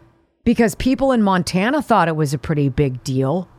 Because 0.45 0.75
people 0.77 1.13
in 1.13 1.23
Montana 1.23 1.83
thought 1.83 2.09
it 2.09 2.17
was 2.17 2.33
a 2.33 2.39
pretty 2.39 2.71
big 2.71 3.05
deal. 3.05 3.51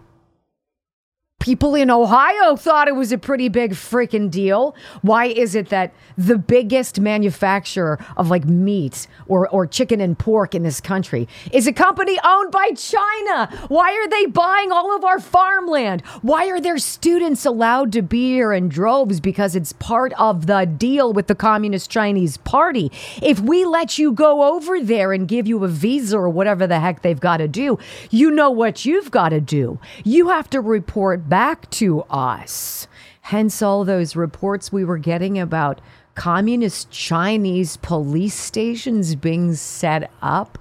People 1.42 1.74
in 1.74 1.90
Ohio 1.90 2.56
thought 2.56 2.88
it 2.88 2.96
was 2.96 3.12
a 3.12 3.18
pretty 3.18 3.50
big 3.50 3.72
freaking 3.72 4.30
deal. 4.30 4.76
Why 5.02 5.26
is 5.26 5.56
it 5.56 5.70
that 5.70 5.92
the 6.16 6.38
biggest 6.38 7.00
manufacturer 7.00 7.98
of 8.16 8.30
like 8.30 8.46
meat 8.46 9.08
or, 9.26 9.50
or 9.50 9.66
chicken 9.66 10.00
and 10.02 10.18
pork 10.18 10.54
in 10.54 10.62
this 10.62 10.80
country 10.80 11.28
is 11.52 11.66
a 11.66 11.74
company 11.74 12.20
owned 12.24 12.52
by 12.52 12.70
China? 12.78 13.50
Why 13.70 13.92
are 13.92 14.08
they 14.08 14.28
buying 14.28 14.72
all 14.72 14.96
of 14.96 15.04
our 15.04 15.20
farmland? 15.20 16.02
Why 16.22 16.48
are 16.48 16.62
their 16.62 16.78
students 16.78 17.44
allowed 17.44 17.92
to 17.94 18.04
be 18.04 18.34
here 18.34 18.54
in 18.54 18.70
droves? 18.70 19.20
Because 19.20 19.56
it's 19.56 19.74
part 19.74 20.14
of 20.20 20.46
the 20.46 20.66
deal 20.66 21.12
with 21.12 21.26
the 21.26 21.34
Communist 21.34 21.90
Chinese 21.90 22.38
Party. 22.38 22.92
If 23.20 23.40
we 23.40 23.66
let 23.66 23.98
you 23.98 24.12
go 24.12 24.56
over 24.56 24.80
there 24.80 25.12
and 25.12 25.28
give 25.28 25.48
you 25.48 25.64
a 25.64 25.68
visa 25.68 26.20
or 26.20 26.30
whatever 26.30 26.68
the 26.68 26.80
heck 26.80 27.02
they've 27.02 27.20
got 27.20 27.38
to 27.38 27.48
do, 27.48 27.80
you 28.12 28.30
know 28.30 28.52
what 28.52 28.86
you've 28.86 29.10
got 29.10 29.30
to 29.30 29.42
do. 29.42 29.80
You 30.04 30.30
have 30.30 30.48
to 30.52 30.62
report 30.62 31.31
back 31.32 31.70
to 31.70 32.02
us. 32.10 32.90
Hence, 33.22 33.62
all 33.62 33.86
those 33.86 34.18
reports 34.18 34.70
we 34.70 34.84
were 34.84 34.98
getting 34.98 35.40
about 35.40 35.80
communist 36.14 36.92
Chinese 36.92 37.78
police 37.78 38.36
stations 38.36 39.16
being 39.16 39.54
set 39.54 40.12
up 40.22 40.58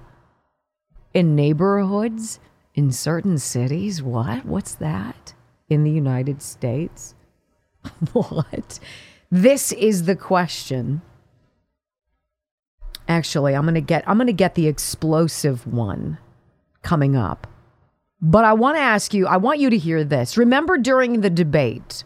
in 1.13 1.35
neighborhoods 1.35 2.39
in 2.73 2.89
certain 2.93 3.37
cities. 3.37 4.01
What? 4.01 4.45
What's 4.45 4.73
that? 4.75 5.33
In 5.67 5.83
the 5.83 5.91
United 5.91 6.41
States? 6.41 7.15
what? 8.13 8.79
This 9.29 9.73
is 9.73 10.05
the 10.05 10.15
question. 10.15 11.01
Actually, 13.09 13.55
I'm 13.55 13.63
going 13.63 13.75
to 13.75 13.81
get 13.81 14.07
I'm 14.07 14.15
going 14.15 14.27
to 14.27 14.33
get 14.33 14.55
the 14.55 14.67
explosive 14.67 15.67
one 15.67 16.17
coming 16.81 17.17
up. 17.17 17.45
But 18.21 18.45
I 18.45 18.53
want 18.53 18.77
to 18.77 18.81
ask 18.81 19.13
you, 19.13 19.25
I 19.25 19.37
want 19.37 19.59
you 19.59 19.69
to 19.71 19.77
hear 19.77 20.03
this. 20.03 20.37
Remember 20.37 20.77
during 20.77 21.21
the 21.21 21.29
debate 21.29 22.03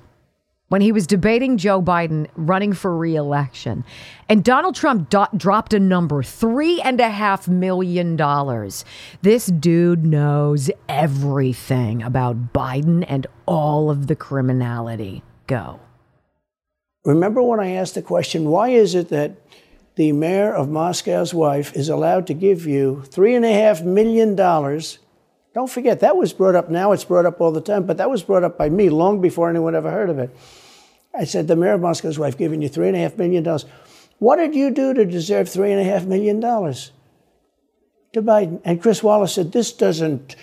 when 0.70 0.82
he 0.82 0.92
was 0.92 1.06
debating 1.06 1.58
Joe 1.58 1.82
Biden 1.82 2.28
running 2.36 2.74
for 2.74 2.96
reelection, 2.96 3.84
and 4.30 4.44
Donald 4.44 4.76
Trump 4.76 5.10
do- 5.10 5.28
dropped 5.36 5.74
a 5.74 5.80
number 5.80 6.24
three 6.24 6.82
and 6.82 7.00
a 7.00 7.10
half 7.10 7.48
million 7.48 8.16
dollars. 8.16 8.86
This 9.22 9.48
dude 9.48 10.06
knows 10.06 10.72
everything 10.88 12.02
about 12.02 12.54
Biden 12.54 13.06
and 13.08 13.28
all 13.46 13.90
of 13.90 14.08
the 14.08 14.16
criminality. 14.16 15.22
Go. 15.48 15.82
Remember 17.04 17.44
when 17.44 17.60
I 17.60 17.72
asked 17.72 17.94
the 17.94 18.02
question, 18.02 18.50
why 18.50 18.70
is 18.70 18.96
it 18.96 19.10
that 19.10 19.36
the 19.96 20.12
mayor 20.12 20.52
of 20.54 20.70
Moscow's 20.70 21.34
wife 21.34 21.76
is 21.76 21.88
allowed 21.90 22.26
to 22.28 22.34
give 22.34 22.66
you 22.66 23.04
three 23.06 23.36
and 23.36 23.46
a 23.46 23.54
half 23.54 23.84
million 23.84 24.36
dollars? 24.36 24.98
Don't 25.56 25.70
forget, 25.70 26.02
that 26.02 26.18
was 26.18 26.34
brought 26.34 26.54
up 26.54 26.70
now, 26.70 26.92
it's 26.92 27.06
brought 27.06 27.26
up 27.26 27.40
all 27.40 27.54
the 27.54 27.62
time, 27.62 27.86
but 27.86 27.96
that 27.96 28.10
was 28.10 28.22
brought 28.22 28.44
up 28.44 28.58
by 28.58 28.70
me 28.70 28.90
long 28.90 29.22
before 29.22 29.50
anyone 29.50 29.74
ever 29.74 29.90
heard 29.90 30.10
of 30.10 30.20
it. 30.20 30.36
I 31.18 31.24
said, 31.24 31.48
the 31.48 31.56
mayor 31.56 31.74
of 31.74 31.82
Moscow's 31.82 32.20
wife 32.20 32.38
giving 32.38 32.62
you 32.62 32.68
three 32.68 32.88
and 32.90 32.96
a 32.96 33.00
half 33.00 33.18
million 33.18 33.42
dollars. 33.42 33.66
What 34.20 34.36
did 34.36 34.54
you 34.54 34.70
do 34.70 34.94
to 34.94 35.06
deserve 35.06 35.48
three 35.48 35.72
and 35.72 35.80
a 35.80 35.86
half 35.86 36.04
million 36.04 36.42
dollars? 36.42 36.92
To 38.12 38.22
Biden. 38.22 38.60
And 38.66 38.82
Chris 38.82 39.02
Wallace 39.02 39.34
said, 39.34 39.54
this 39.54 39.72
doesn't, 39.72 40.36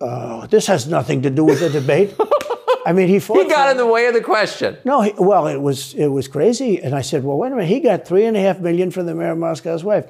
uh, 0.00 0.48
this 0.48 0.66
has 0.66 0.88
nothing 0.88 1.22
to 1.22 1.30
do 1.30 1.44
with 1.44 1.60
the 1.60 1.70
debate. 1.70 2.16
I 2.84 2.92
mean, 2.92 3.06
he 3.06 3.20
fought. 3.20 3.44
He 3.44 3.48
got 3.48 3.70
in 3.70 3.76
the 3.76 3.86
way 3.86 4.06
of 4.06 4.14
the 4.14 4.20
question. 4.20 4.78
No, 4.84 5.02
he, 5.02 5.12
well, 5.16 5.46
it 5.46 5.60
was 5.60 5.92
it 5.94 6.06
was 6.06 6.28
crazy, 6.28 6.80
and 6.82 6.94
I 6.94 7.02
said, 7.02 7.22
well, 7.24 7.36
wait 7.36 7.52
a 7.52 7.54
minute. 7.54 7.68
He 7.68 7.78
got 7.78 8.06
three 8.06 8.24
and 8.24 8.36
a 8.36 8.40
half 8.40 8.58
million 8.58 8.90
from 8.90 9.04
the 9.04 9.14
mayor 9.14 9.32
of 9.32 9.38
Moscow's 9.38 9.84
wife. 9.84 10.06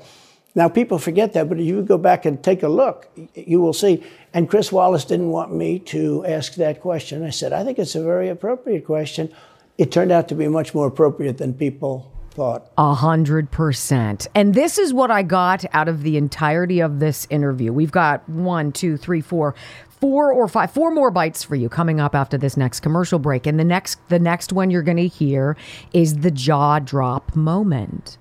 Now, 0.54 0.68
people 0.68 0.98
forget 0.98 1.32
that, 1.34 1.48
but 1.48 1.60
if 1.60 1.66
you 1.66 1.82
go 1.82 1.96
back 1.96 2.24
and 2.24 2.42
take 2.42 2.62
a 2.62 2.68
look, 2.68 3.08
you 3.34 3.60
will 3.60 3.72
see. 3.72 4.02
And 4.34 4.48
Chris 4.48 4.72
Wallace 4.72 5.04
didn't 5.04 5.30
want 5.30 5.52
me 5.54 5.78
to 5.80 6.24
ask 6.26 6.54
that 6.54 6.80
question. 6.80 7.24
I 7.24 7.30
said, 7.30 7.52
I 7.52 7.62
think 7.64 7.78
it's 7.78 7.94
a 7.94 8.02
very 8.02 8.28
appropriate 8.28 8.84
question. 8.84 9.32
It 9.78 9.92
turned 9.92 10.10
out 10.10 10.28
to 10.28 10.34
be 10.34 10.48
much 10.48 10.74
more 10.74 10.88
appropriate 10.88 11.38
than 11.38 11.54
people 11.54 12.12
thought. 12.32 12.70
A 12.78 12.94
hundred 12.94 13.50
percent. 13.50 14.26
And 14.34 14.54
this 14.54 14.78
is 14.78 14.92
what 14.92 15.10
I 15.10 15.22
got 15.22 15.64
out 15.72 15.88
of 15.88 16.02
the 16.02 16.16
entirety 16.16 16.80
of 16.80 16.98
this 16.98 17.26
interview. 17.30 17.72
We've 17.72 17.92
got 17.92 18.28
one, 18.28 18.72
two, 18.72 18.96
three, 18.96 19.20
four, 19.20 19.54
four 20.00 20.32
or 20.32 20.48
five, 20.48 20.70
four 20.70 20.90
more 20.90 21.10
bites 21.10 21.42
for 21.42 21.56
you 21.56 21.68
coming 21.68 22.00
up 22.00 22.14
after 22.14 22.38
this 22.38 22.56
next 22.56 22.80
commercial 22.80 23.18
break. 23.18 23.46
And 23.46 23.58
the 23.58 23.64
next, 23.64 23.98
the 24.08 24.18
next 24.18 24.52
one 24.52 24.70
you're 24.70 24.82
going 24.82 24.96
to 24.96 25.08
hear 25.08 25.56
is 25.92 26.18
the 26.18 26.30
jaw 26.30 26.78
drop 26.78 27.36
moment. 27.36 28.16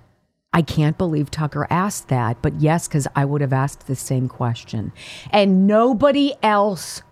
I 0.52 0.62
can't 0.62 0.98
believe 0.98 1.30
Tucker 1.30 1.66
asked 1.70 2.08
that, 2.08 2.42
but 2.42 2.60
yes, 2.60 2.88
because 2.88 3.06
I 3.14 3.24
would 3.24 3.40
have 3.40 3.52
asked 3.52 3.86
the 3.86 3.94
same 3.94 4.28
question. 4.28 4.92
And 5.30 5.66
nobody 5.66 6.34
else 6.42 7.02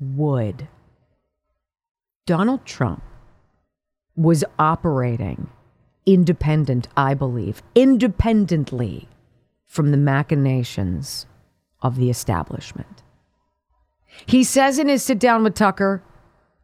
would. 0.00 0.68
Donald 2.26 2.64
Trump 2.64 3.02
was 4.16 4.44
operating 4.58 5.50
independent, 6.06 6.88
I 6.96 7.12
believe, 7.12 7.62
independently 7.74 9.08
from 9.66 9.90
the 9.90 9.98
machinations 9.98 11.26
of 11.82 11.96
the 11.96 12.08
establishment. 12.08 13.02
He 14.24 14.42
says 14.42 14.78
in 14.78 14.88
his 14.88 15.02
sit 15.02 15.18
down 15.18 15.44
with 15.44 15.54
Tucker 15.54 16.02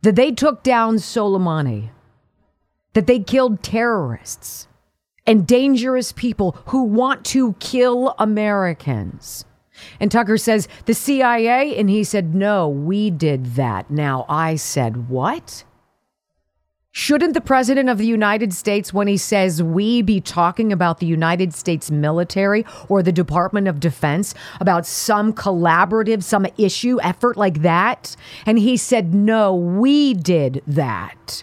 that 0.01 0.17
they 0.17 0.33
took 0.33 0.63
down 0.63 0.97
Soleimani, 0.97 1.91
that 2.95 3.07
they 3.07 3.21
killed 3.21 3.63
terrorists 3.63 4.67
and 5.27 5.47
dangerous 5.47 6.13
people 6.13 6.57
who 6.67 6.83
want 6.83 7.25
to 7.27 7.55
kill 7.55 8.15
Americans. 8.19 9.45
And 9.99 10.11
Tucker 10.11 10.39
says, 10.39 10.69
the 10.85 10.95
CIA? 10.95 11.77
And 11.77 11.91
he 11.91 12.05
said, 12.05 12.35
no, 12.35 12.69
we 12.69 13.11
did 13.11 13.55
that. 13.57 13.91
Now 13.91 14.25
I 14.29 14.57
said, 14.57 15.09
what? 15.09 15.65
Shouldn't 16.97 17.35
the 17.35 17.41
president 17.41 17.89
of 17.89 17.99
the 17.99 18.07
United 18.07 18.53
States, 18.53 18.95
when 18.95 19.09
he 19.09 19.17
says 19.17 19.61
we, 19.61 20.01
be 20.01 20.21
talking 20.21 20.73
about 20.73 21.01
the 21.01 21.07
United 21.07 21.53
States 21.53 21.91
military 21.91 22.65
or 22.89 23.03
the 23.03 23.11
Department 23.11 23.67
of 23.67 23.81
Defense, 23.81 24.33
about 24.61 24.87
some 24.87 25.33
collaborative, 25.33 26.23
some 26.23 26.47
issue, 26.57 27.01
effort 27.03 27.37
like 27.37 27.63
that? 27.63 28.15
And 28.47 28.61
he 28.61 28.77
said, 28.77 29.13
no, 29.13 29.53
we 29.53 30.15
did 30.15 30.63
that. 30.69 31.43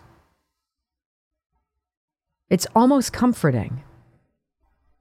It's 2.52 2.68
almost 2.76 3.14
comforting. 3.14 3.82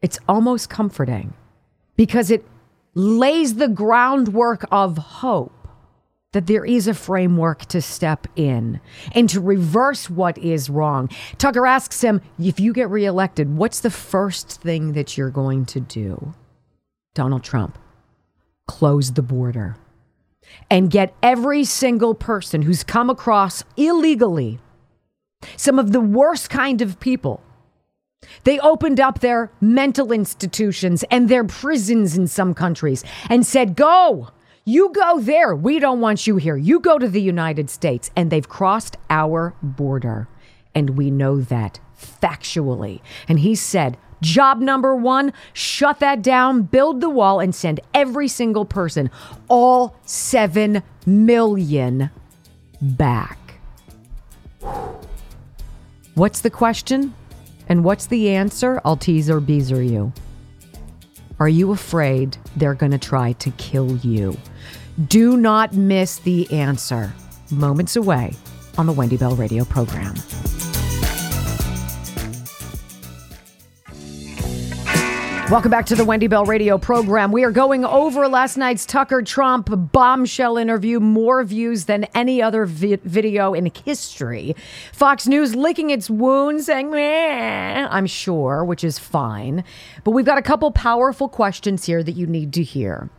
It's 0.01 0.21
almost 0.29 0.71
comforting 0.71 1.35
because 1.97 2.31
it 2.31 2.47
lays 2.95 3.57
the 3.57 3.67
groundwork 3.67 4.65
of 4.71 4.97
hope 4.97 5.53
that 6.33 6.47
there 6.47 6.65
is 6.65 6.87
a 6.87 6.95
framework 6.95 7.67
to 7.67 7.83
step 7.83 8.29
in 8.37 8.81
and 9.17 9.29
to 9.29 9.41
reverse 9.41 10.09
what 10.09 10.39
is 10.39 10.71
wrong. 10.71 11.11
Tucker 11.39 11.67
asks 11.67 12.03
him, 12.03 12.21
if 12.39 12.61
you 12.61 12.73
get 12.73 12.89
reelected, 12.89 13.57
what's 13.57 13.81
the 13.81 13.91
first 13.91 14.61
thing 14.63 14.93
that 14.93 15.19
you're 15.19 15.29
going 15.29 15.67
to 15.67 15.81
do? 15.81 16.33
Donald 17.15 17.43
Trump, 17.43 17.77
close 18.69 19.15
the 19.15 19.23
border 19.23 19.77
and 20.71 20.89
get 20.89 21.17
every 21.21 21.65
single 21.65 22.15
person 22.15 22.63
who's 22.63 22.85
come 22.85 23.11
across 23.11 23.65
illegally 23.77 24.61
some 25.57 25.79
of 25.79 25.93
the 25.93 26.01
worst 26.01 26.51
kind 26.51 26.81
of 26.83 27.01
people. 27.01 27.43
They 28.45 28.59
opened 28.61 29.01
up 29.01 29.21
their 29.21 29.51
mental 29.61 30.13
institutions 30.13 31.05
and 31.11 31.29
their 31.29 31.45
prisons 31.45 32.17
in 32.17 32.27
some 32.27 32.55
countries 32.55 33.05
and 33.29 33.47
said, 33.47 33.77
Go, 33.77 34.29
you 34.65 34.93
go 34.93 35.21
there. 35.21 35.55
We 35.55 35.79
don't 35.79 36.01
want 36.01 36.27
you 36.27 36.37
here. 36.37 36.57
You 36.57 36.81
go 36.81 36.99
to 36.99 37.09
the 37.09 37.23
United 37.23 37.71
States. 37.71 38.11
And 38.15 38.31
they've 38.31 38.49
crossed 38.49 38.97
our 39.09 39.55
border. 39.63 40.29
And 40.75 40.91
we 40.91 41.11
know 41.11 41.41
that 41.41 41.81
factually. 41.99 43.01
And 43.29 43.41
he 43.41 43.55
said, 43.55 43.97
Job 44.21 44.61
number 44.61 44.95
one, 44.95 45.33
shut 45.55 45.99
that 46.01 46.21
down, 46.21 46.63
build 46.63 47.01
the 47.01 47.09
wall, 47.09 47.41
and 47.41 47.55
send 47.55 47.81
every 47.95 48.29
single 48.29 48.67
person, 48.67 49.11
all 49.49 49.97
7 50.05 50.83
million, 51.07 52.11
back. 52.83 53.39
What's 56.21 56.43
the 56.43 56.51
question? 56.51 57.15
And 57.67 57.83
what's 57.83 58.05
the 58.05 58.29
answer? 58.29 58.79
I'll 58.85 58.99
tease 58.99 59.31
or 59.31 59.41
beezer 59.41 59.83
you. 59.83 60.13
Are 61.39 61.49
you 61.49 61.73
afraid 61.73 62.37
they're 62.57 62.75
going 62.75 62.93
to 62.93 62.99
try 62.99 63.33
to 63.33 63.51
kill 63.53 63.97
you? 63.97 64.37
Do 65.07 65.39
not 65.39 65.73
miss 65.73 66.19
the 66.19 66.47
answer. 66.53 67.11
Moments 67.51 67.97
away 67.97 68.35
on 68.77 68.85
the 68.85 68.93
Wendy 68.93 69.17
Bell 69.17 69.35
radio 69.35 69.65
program. 69.65 70.15
Welcome 75.51 75.73
back 75.73 75.87
to 75.87 75.97
the 75.97 76.05
Wendy 76.05 76.29
Bell 76.29 76.45
radio 76.45 76.79
program. 76.79 77.33
We 77.33 77.43
are 77.43 77.51
going 77.51 77.85
over 77.85 78.29
last 78.29 78.57
night's 78.57 78.87
Tucker 78.87 79.21
Trump 79.21 79.69
bombshell 79.91 80.57
interview, 80.57 81.01
more 81.01 81.43
views 81.43 81.87
than 81.87 82.05
any 82.15 82.41
other 82.41 82.65
vi- 82.67 83.01
video 83.03 83.53
in 83.53 83.73
history. 83.85 84.55
Fox 84.93 85.27
News 85.27 85.57
licking 85.57 85.91
its 85.91 86.09
wounds, 86.09 86.67
saying, 86.67 86.93
Meh, 86.93 87.89
I'm 87.91 88.07
sure, 88.07 88.65
which 88.65 88.85
is 88.85 89.01
fine. 89.01 89.65
But 90.05 90.13
we've 90.13 90.25
got 90.25 90.39
a 90.39 90.43
couple 90.43 90.71
powerful 90.71 91.29
questions 91.29 91.85
here 91.85 92.05
that 92.05 92.13
you 92.13 92.29
need 92.29 92.53
to 92.53 92.63
hear. 92.63 93.11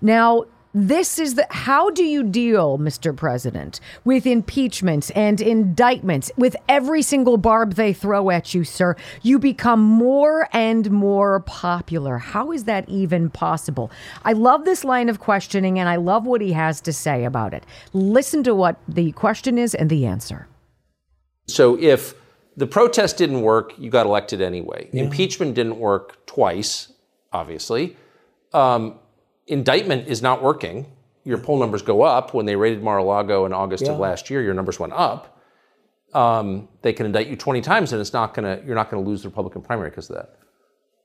Now, 0.00 0.44
this 0.72 1.18
is 1.18 1.34
the 1.34 1.46
how 1.50 1.90
do 1.90 2.04
you 2.04 2.22
deal, 2.22 2.78
Mr. 2.78 3.16
President, 3.16 3.80
with 4.04 4.24
impeachments 4.24 5.10
and 5.10 5.40
indictments, 5.40 6.30
with 6.36 6.54
every 6.68 7.02
single 7.02 7.36
barb 7.36 7.74
they 7.74 7.92
throw 7.92 8.30
at 8.30 8.54
you, 8.54 8.62
sir? 8.62 8.94
You 9.22 9.40
become 9.40 9.80
more 9.80 10.48
and 10.52 10.88
more 10.92 11.40
popular. 11.40 12.18
How 12.18 12.52
is 12.52 12.64
that 12.64 12.88
even 12.88 13.30
possible? 13.30 13.90
I 14.24 14.32
love 14.32 14.64
this 14.64 14.84
line 14.84 15.08
of 15.08 15.18
questioning 15.18 15.80
and 15.80 15.88
I 15.88 15.96
love 15.96 16.24
what 16.24 16.40
he 16.40 16.52
has 16.52 16.80
to 16.82 16.92
say 16.92 17.24
about 17.24 17.52
it. 17.52 17.66
Listen 17.92 18.44
to 18.44 18.54
what 18.54 18.76
the 18.86 19.10
question 19.12 19.58
is 19.58 19.74
and 19.74 19.90
the 19.90 20.06
answer. 20.06 20.46
So 21.48 21.76
if 21.80 22.14
the 22.56 22.68
protest 22.68 23.16
didn't 23.16 23.42
work, 23.42 23.76
you 23.76 23.90
got 23.90 24.06
elected 24.06 24.40
anyway. 24.40 24.88
Yeah. 24.92 25.02
Impeachment 25.02 25.54
didn't 25.54 25.80
work 25.80 26.24
twice, 26.26 26.92
obviously. 27.32 27.96
Um, 28.52 28.99
indictment 29.50 30.08
is 30.08 30.22
not 30.22 30.42
working. 30.42 30.86
Your 31.24 31.38
poll 31.38 31.58
numbers 31.58 31.82
go 31.82 32.02
up. 32.02 32.32
When 32.32 32.46
they 32.46 32.56
raided 32.56 32.82
Mar-a-Lago 32.82 33.44
in 33.46 33.52
August 33.52 33.84
Yeah. 33.84 33.92
of 33.92 33.98
last 33.98 34.30
year, 34.30 34.40
your 34.42 34.54
numbers 34.54 34.80
went 34.80 34.92
up. 34.94 35.36
Um, 36.14 36.68
they 36.82 36.92
can 36.92 37.06
indict 37.06 37.28
you 37.28 37.36
20 37.36 37.60
times, 37.60 37.92
and 37.92 38.00
it's 38.00 38.12
not 38.12 38.34
gonna. 38.34 38.60
You're 38.64 38.74
not 38.74 38.90
gonna 38.90 39.02
lose 39.02 39.22
the 39.22 39.28
Republican 39.28 39.62
primary 39.62 39.90
because 39.90 40.10
of 40.10 40.16
that. 40.16 40.30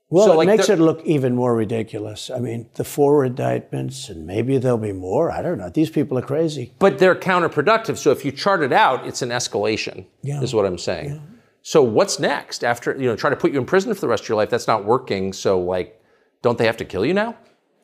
Well, 0.08 0.26
So, 0.26 0.32
it 0.32 0.36
like, 0.36 0.46
makes 0.46 0.68
it 0.68 0.78
look 0.78 1.04
even 1.04 1.34
more 1.34 1.54
ridiculous. 1.54 2.30
I 2.30 2.38
mean, 2.38 2.68
the 2.74 2.84
four 2.84 3.24
indictments, 3.24 4.08
and 4.08 4.24
maybe 4.24 4.56
there'll 4.58 4.78
be 4.78 4.92
more. 4.92 5.32
I 5.32 5.42
don't 5.42 5.58
know. 5.58 5.68
These 5.68 5.90
people 5.90 6.16
are 6.16 6.22
crazy. 6.22 6.74
But 6.78 6.98
they're 6.98 7.16
counterproductive. 7.16 7.96
So 7.96 8.12
if 8.12 8.24
you 8.24 8.30
chart 8.30 8.62
it 8.62 8.72
out, 8.72 9.04
it's 9.06 9.22
an 9.22 9.30
escalation. 9.30 10.06
Yeah. 10.22 10.40
Is 10.42 10.54
what 10.54 10.64
I'm 10.64 10.78
saying. 10.78 11.20
So 11.62 11.82
what's 11.82 12.20
next 12.20 12.62
after 12.62 12.92
you 12.96 13.08
know 13.08 13.16
try 13.16 13.30
to 13.30 13.36
put 13.36 13.52
you 13.52 13.58
in 13.58 13.66
prison 13.66 13.92
for 13.94 14.00
the 14.00 14.08
rest 14.08 14.22
of 14.24 14.28
your 14.28 14.36
life? 14.36 14.50
That's 14.50 14.68
not 14.68 14.84
working. 14.84 15.32
So 15.32 15.60
like, 15.60 16.00
don't 16.42 16.56
they 16.58 16.66
have 16.66 16.76
to 16.78 16.84
kill 16.84 17.04
you 17.04 17.14
now? 17.14 17.36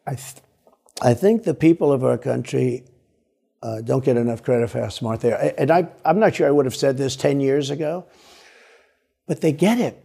I, 0.06 0.14
th- 0.14 0.36
I 1.04 1.14
think 1.14 1.42
the 1.42 1.54
people 1.54 1.92
of 1.92 2.04
our 2.04 2.16
country 2.16 2.84
uh, 3.62 3.80
don't 3.80 4.04
get 4.04 4.16
enough 4.16 4.42
credit 4.42 4.70
for 4.70 4.80
how 4.80 4.88
smart 4.88 5.20
they 5.20 5.32
are. 5.32 5.52
And 5.58 5.70
I, 5.70 5.88
I'm 6.04 6.18
not 6.20 6.34
sure 6.36 6.46
I 6.46 6.50
would 6.50 6.64
have 6.66 6.74
said 6.76 6.96
this 6.96 7.16
10 7.16 7.40
years 7.40 7.70
ago, 7.70 8.06
but 9.26 9.40
they 9.40 9.52
get 9.52 9.78
it. 9.78 9.98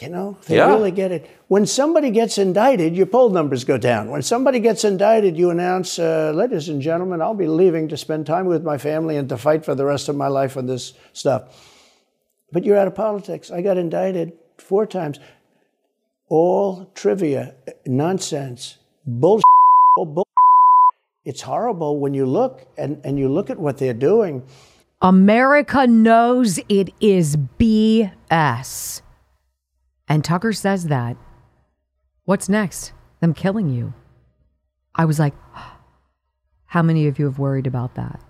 You 0.00 0.08
know, 0.08 0.36
they 0.46 0.56
Yeah. 0.56 0.68
really 0.68 0.90
get 0.90 1.12
it. 1.12 1.28
When 1.48 1.64
somebody 1.66 2.10
gets 2.10 2.36
indicted, 2.36 2.96
your 2.96 3.06
poll 3.06 3.30
numbers 3.30 3.64
go 3.64 3.78
down. 3.78 4.10
When 4.10 4.22
somebody 4.22 4.58
gets 4.60 4.84
indicted, 4.84 5.36
you 5.36 5.50
announce, 5.50 5.98
uh, 5.98 6.32
ladies 6.34 6.68
and 6.68 6.82
gentlemen, 6.82 7.22
I'll 7.22 7.34
be 7.34 7.46
leaving 7.46 7.88
to 7.88 7.96
spend 7.96 8.26
time 8.26 8.46
with 8.46 8.62
my 8.64 8.78
family 8.78 9.16
and 9.16 9.28
to 9.28 9.36
fight 9.38 9.64
for 9.64 9.74
the 9.74 9.84
rest 9.84 10.08
of 10.08 10.16
my 10.16 10.28
life 10.28 10.56
on 10.56 10.66
this 10.66 10.94
stuff. 11.12 11.42
But 12.50 12.64
you're 12.64 12.76
out 12.78 12.88
of 12.88 12.94
politics. 12.94 13.50
I 13.50 13.62
got 13.62 13.78
indicted 13.78 14.32
four 14.58 14.86
times. 14.86 15.18
All 16.28 16.90
trivia, 16.94 17.54
nonsense, 17.86 18.78
bullshit. 19.06 19.44
all 19.96 20.06
bull- 20.06 20.26
It's 21.24 21.42
horrible 21.42 22.00
when 22.00 22.14
you 22.14 22.26
look 22.26 22.66
and, 22.76 23.00
and 23.04 23.18
you 23.18 23.28
look 23.28 23.50
at 23.50 23.58
what 23.58 23.78
they're 23.78 23.94
doing. 23.94 24.44
America 25.00 25.86
knows 25.86 26.58
it 26.68 26.90
is 27.00 27.36
BS. 27.36 29.02
And 30.08 30.24
Tucker 30.24 30.52
says 30.52 30.86
that. 30.86 31.16
What's 32.24 32.48
next? 32.48 32.92
Them 33.20 33.34
killing 33.34 33.68
you. 33.68 33.94
I 34.94 35.04
was 35.04 35.18
like, 35.18 35.34
how 36.66 36.82
many 36.82 37.06
of 37.06 37.18
you 37.18 37.26
have 37.26 37.38
worried 37.38 37.66
about 37.66 37.94
that? 37.94 38.22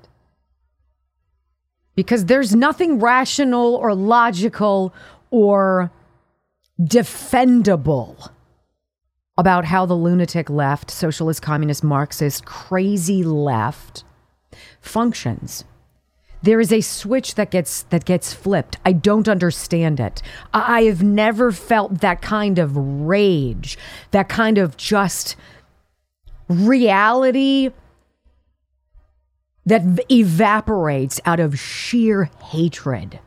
Because 1.94 2.26
there's 2.26 2.54
nothing 2.54 2.98
rational 3.00 3.74
or 3.74 3.94
logical 3.94 4.94
or 5.30 5.92
defendable 6.80 8.30
about 9.38 9.64
how 9.64 9.86
the 9.86 9.94
lunatic 9.94 10.50
left, 10.50 10.90
socialist, 10.90 11.42
communist, 11.42 11.82
Marxist, 11.82 12.44
crazy 12.44 13.22
left 13.22 14.04
functions. 14.80 15.64
There 16.42 16.60
is 16.60 16.72
a 16.72 16.80
switch 16.80 17.36
that 17.36 17.50
gets 17.50 17.84
that 17.84 18.04
gets 18.04 18.34
flipped. 18.34 18.76
I 18.84 18.92
don't 18.92 19.28
understand 19.28 20.00
it. 20.00 20.22
I 20.52 20.82
have 20.82 21.02
never 21.02 21.52
felt 21.52 22.00
that 22.00 22.20
kind 22.20 22.58
of 22.58 22.76
rage, 22.76 23.78
that 24.10 24.28
kind 24.28 24.58
of 24.58 24.76
just 24.76 25.36
reality 26.48 27.70
that 29.64 29.82
evaporates 30.10 31.20
out 31.24 31.38
of 31.38 31.58
sheer 31.58 32.28
hatred. 32.42 33.20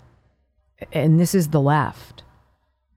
And 0.92 1.20
this 1.20 1.34
is 1.34 1.50
the 1.50 1.62
left. 1.62 2.24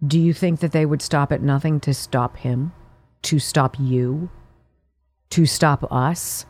Do 0.05 0.19
you 0.19 0.33
think 0.33 0.59
that 0.61 0.73
they 0.73 0.85
would 0.85 1.01
stop 1.01 1.33
at 1.33 1.43
nothing 1.43 1.79
to 1.81 1.95
stop 1.95 2.39
him? 2.39 2.73
To 3.23 3.39
stop 3.39 3.77
you? 3.79 4.31
To 5.31 5.47
stop 5.47 5.91
us? 5.93 6.47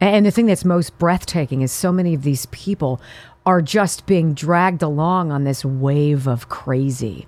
And 0.00 0.26
the 0.26 0.30
thing 0.30 0.46
that's 0.46 0.64
most 0.64 0.98
breathtaking 0.98 1.62
is 1.62 1.72
so 1.72 1.92
many 1.92 2.14
of 2.14 2.22
these 2.22 2.46
people 2.46 3.00
are 3.44 3.62
just 3.62 4.06
being 4.06 4.34
dragged 4.34 4.82
along 4.82 5.32
on 5.32 5.44
this 5.44 5.64
wave 5.64 6.26
of 6.28 6.48
crazy 6.48 7.26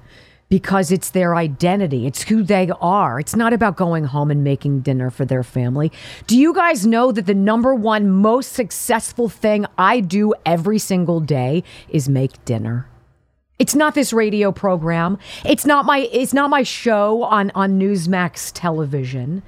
because 0.51 0.93
it's 0.93 1.11
their 1.11 1.35
identity. 1.35 2.07
It's 2.07 2.25
who 2.25 2.43
they 2.43 2.71
are. 2.81 3.19
It's 3.19 3.35
not 3.35 3.53
about 3.53 3.77
going 3.77 4.05
home 4.05 4.31
and 4.31 4.45
making 4.45 4.81
dinner 4.81 5.09
for 5.09 5.25
their 5.25 5.43
family. 5.43 5.91
Do 6.27 6.37
you 6.37 6.53
guys 6.53 6.87
know 6.87 7.13
that 7.13 7.27
the 7.27 7.35
number 7.35 7.75
one 7.75 8.11
most 8.11 8.53
successful 8.53 9.29
thing 9.29 9.65
I 9.79 10.01
do 10.01 10.35
every 10.45 10.79
single 10.79 11.21
day 11.21 11.63
is 11.89 12.09
make 12.09 12.45
dinner? 12.45 12.90
It's 13.61 13.75
not 13.75 13.95
this 13.95 14.15
radio 14.15 14.53
program. 14.53 15.19
It's 15.45 15.67
not 15.67 15.85
my 15.85 15.99
it's 16.13 16.33
not 16.33 16.49
my 16.49 16.63
show 16.63 17.23
on 17.25 17.53
on 17.55 17.79
Newsmax 17.79 18.53
television. 18.55 19.43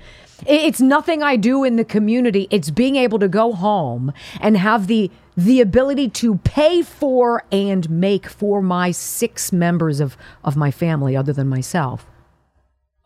It's 0.46 0.83
nothing 0.83 1.22
I 1.22 1.37
do 1.37 1.64
in 1.64 1.77
the 1.77 1.85
community. 1.85 2.46
It's 2.51 2.68
being 2.68 2.96
able 2.96 3.18
to 3.20 3.29
go 3.29 3.55
home 3.55 4.12
and 4.38 4.59
have 4.59 4.87
the 4.87 5.11
the 5.35 5.62
ability 5.62 6.11
to 6.11 6.37
pay 6.38 6.83
for 6.83 7.42
and 7.51 7.88
make 7.88 8.29
for 8.29 8.61
my 8.61 8.90
six 8.90 9.51
members 9.51 9.98
of 9.98 10.18
of 10.44 10.57
my 10.57 10.70
family 10.70 11.16
other 11.16 11.33
than 11.33 11.48
myself 11.48 12.07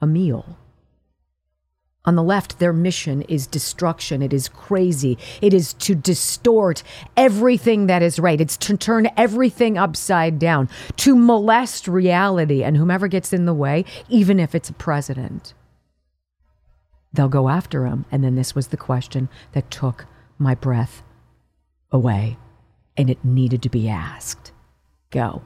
a 0.00 0.08
meal. 0.08 0.58
On 2.06 2.14
the 2.14 2.22
left, 2.22 2.60
their 2.60 2.72
mission 2.72 3.22
is 3.22 3.48
destruction. 3.48 4.22
It 4.22 4.32
is 4.32 4.48
crazy. 4.48 5.18
It 5.42 5.52
is 5.52 5.74
to 5.74 5.96
distort 5.96 6.84
everything 7.16 7.88
that 7.88 8.00
is 8.00 8.20
right. 8.20 8.40
It's 8.40 8.56
to 8.58 8.76
turn 8.76 9.08
everything 9.16 9.76
upside 9.76 10.38
down, 10.38 10.68
to 10.98 11.16
molest 11.16 11.88
reality 11.88 12.62
and 12.62 12.76
whomever 12.76 13.08
gets 13.08 13.32
in 13.32 13.44
the 13.44 13.54
way, 13.54 13.84
even 14.08 14.38
if 14.38 14.54
it's 14.54 14.70
a 14.70 14.74
president. 14.74 15.52
They'll 17.12 17.28
go 17.28 17.48
after 17.48 17.86
him. 17.86 18.04
And 18.12 18.22
then 18.22 18.36
this 18.36 18.54
was 18.54 18.68
the 18.68 18.76
question 18.76 19.28
that 19.52 19.70
took 19.70 20.06
my 20.38 20.54
breath 20.54 21.02
away, 21.90 22.36
and 22.96 23.10
it 23.10 23.24
needed 23.24 23.62
to 23.62 23.68
be 23.68 23.88
asked. 23.88 24.52
Go. 25.10 25.42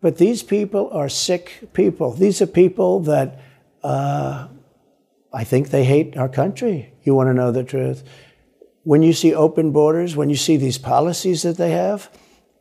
But 0.00 0.18
these 0.18 0.42
people 0.42 0.90
are 0.92 1.08
sick 1.08 1.70
people. 1.72 2.12
These 2.12 2.42
are 2.42 2.46
people 2.46 3.00
that 3.00 3.40
uh, 3.82 4.48
I 5.32 5.44
think 5.44 5.70
they 5.70 5.84
hate 5.84 6.16
our 6.16 6.28
country. 6.28 6.92
You 7.02 7.14
want 7.14 7.28
to 7.28 7.34
know 7.34 7.52
the 7.52 7.64
truth. 7.64 8.04
When 8.84 9.02
you 9.02 9.12
see 9.12 9.34
open 9.34 9.72
borders, 9.72 10.16
when 10.16 10.28
you 10.28 10.36
see 10.36 10.56
these 10.56 10.78
policies 10.78 11.42
that 11.42 11.56
they 11.56 11.70
have, 11.70 12.10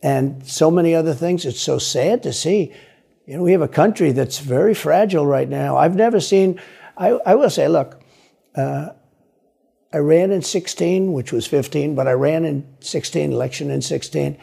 and 0.04 0.46
so 0.48 0.72
many 0.72 0.96
other 0.96 1.14
things, 1.14 1.46
it's 1.46 1.62
so 1.62 1.78
sad 1.78 2.24
to 2.24 2.34
see. 2.34 2.74
You 3.26 3.38
know, 3.38 3.44
we 3.44 3.52
have 3.52 3.62
a 3.62 3.68
country 3.68 4.12
that's 4.12 4.40
very 4.40 4.74
fragile 4.74 5.26
right 5.26 5.48
now. 5.48 5.78
I've 5.78 5.96
never 5.96 6.20
seen, 6.20 6.60
I, 6.98 7.10
I 7.26 7.36
will 7.36 7.50
say, 7.50 7.68
look, 7.68 8.02
uh, 8.56 8.90
I 9.94 9.98
ran 9.98 10.32
in 10.32 10.42
16, 10.42 11.12
which 11.12 11.32
was 11.32 11.46
15, 11.46 11.96
but 11.96 12.08
I 12.08 12.14
ran 12.14 12.46
in 12.46 12.66
16, 12.80 13.32
election 13.32 13.70
in 13.70 13.82
16, 13.82 14.38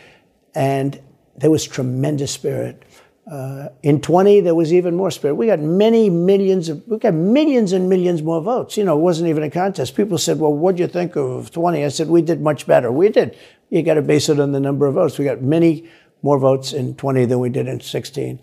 and 0.55 1.01
there 1.37 1.51
was 1.51 1.65
tremendous 1.65 2.33
spirit. 2.33 2.83
Uh, 3.31 3.69
in 3.83 4.01
20, 4.01 4.41
there 4.41 4.55
was 4.55 4.73
even 4.73 4.97
more 4.97 5.11
spirit. 5.11 5.35
We 5.35 5.47
got 5.47 5.61
many 5.61 6.09
millions 6.09 6.71
of, 6.71 6.83
we 6.87 6.99
got 6.99 7.13
millions 7.13 7.73
and 7.73 7.89
millions 7.89 8.23
more 8.23 8.41
votes. 8.41 8.79
You 8.79 8.85
know, 8.85 8.97
it 8.97 9.03
wasn't 9.03 9.29
even 9.29 9.43
a 9.43 9.51
contest. 9.51 9.95
People 9.95 10.17
said, 10.17 10.39
well, 10.39 10.53
what 10.53 10.77
do 10.77 10.83
you 10.83 10.89
think 10.89 11.15
of 11.15 11.51
20? 11.51 11.85
I 11.85 11.89
said, 11.89 12.09
we 12.09 12.23
did 12.23 12.41
much 12.41 12.67
better. 12.67 12.91
We 12.91 13.11
did. 13.11 13.37
You 13.69 13.83
got 13.83 13.95
to 13.95 14.03
base 14.03 14.31
it 14.31 14.41
on 14.41 14.53
the 14.53 14.61
number 14.61 14.87
of 14.87 14.95
votes. 14.95 15.19
We 15.19 15.27
got 15.27 15.43
many 15.43 15.91
more 16.23 16.39
votes 16.39 16.73
in 16.73 16.95
20 16.95 17.27
than 17.27 17.39
we 17.39 17.51
did 17.51 17.69
in 17.69 17.81
16. 17.81 18.41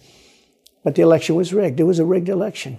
But 0.84 0.93
the 0.93 1.02
election 1.02 1.34
was 1.36 1.52
rigged. 1.52 1.80
It 1.80 1.84
was 1.84 1.98
a 1.98 2.06
rigged 2.06 2.30
election. 2.30 2.78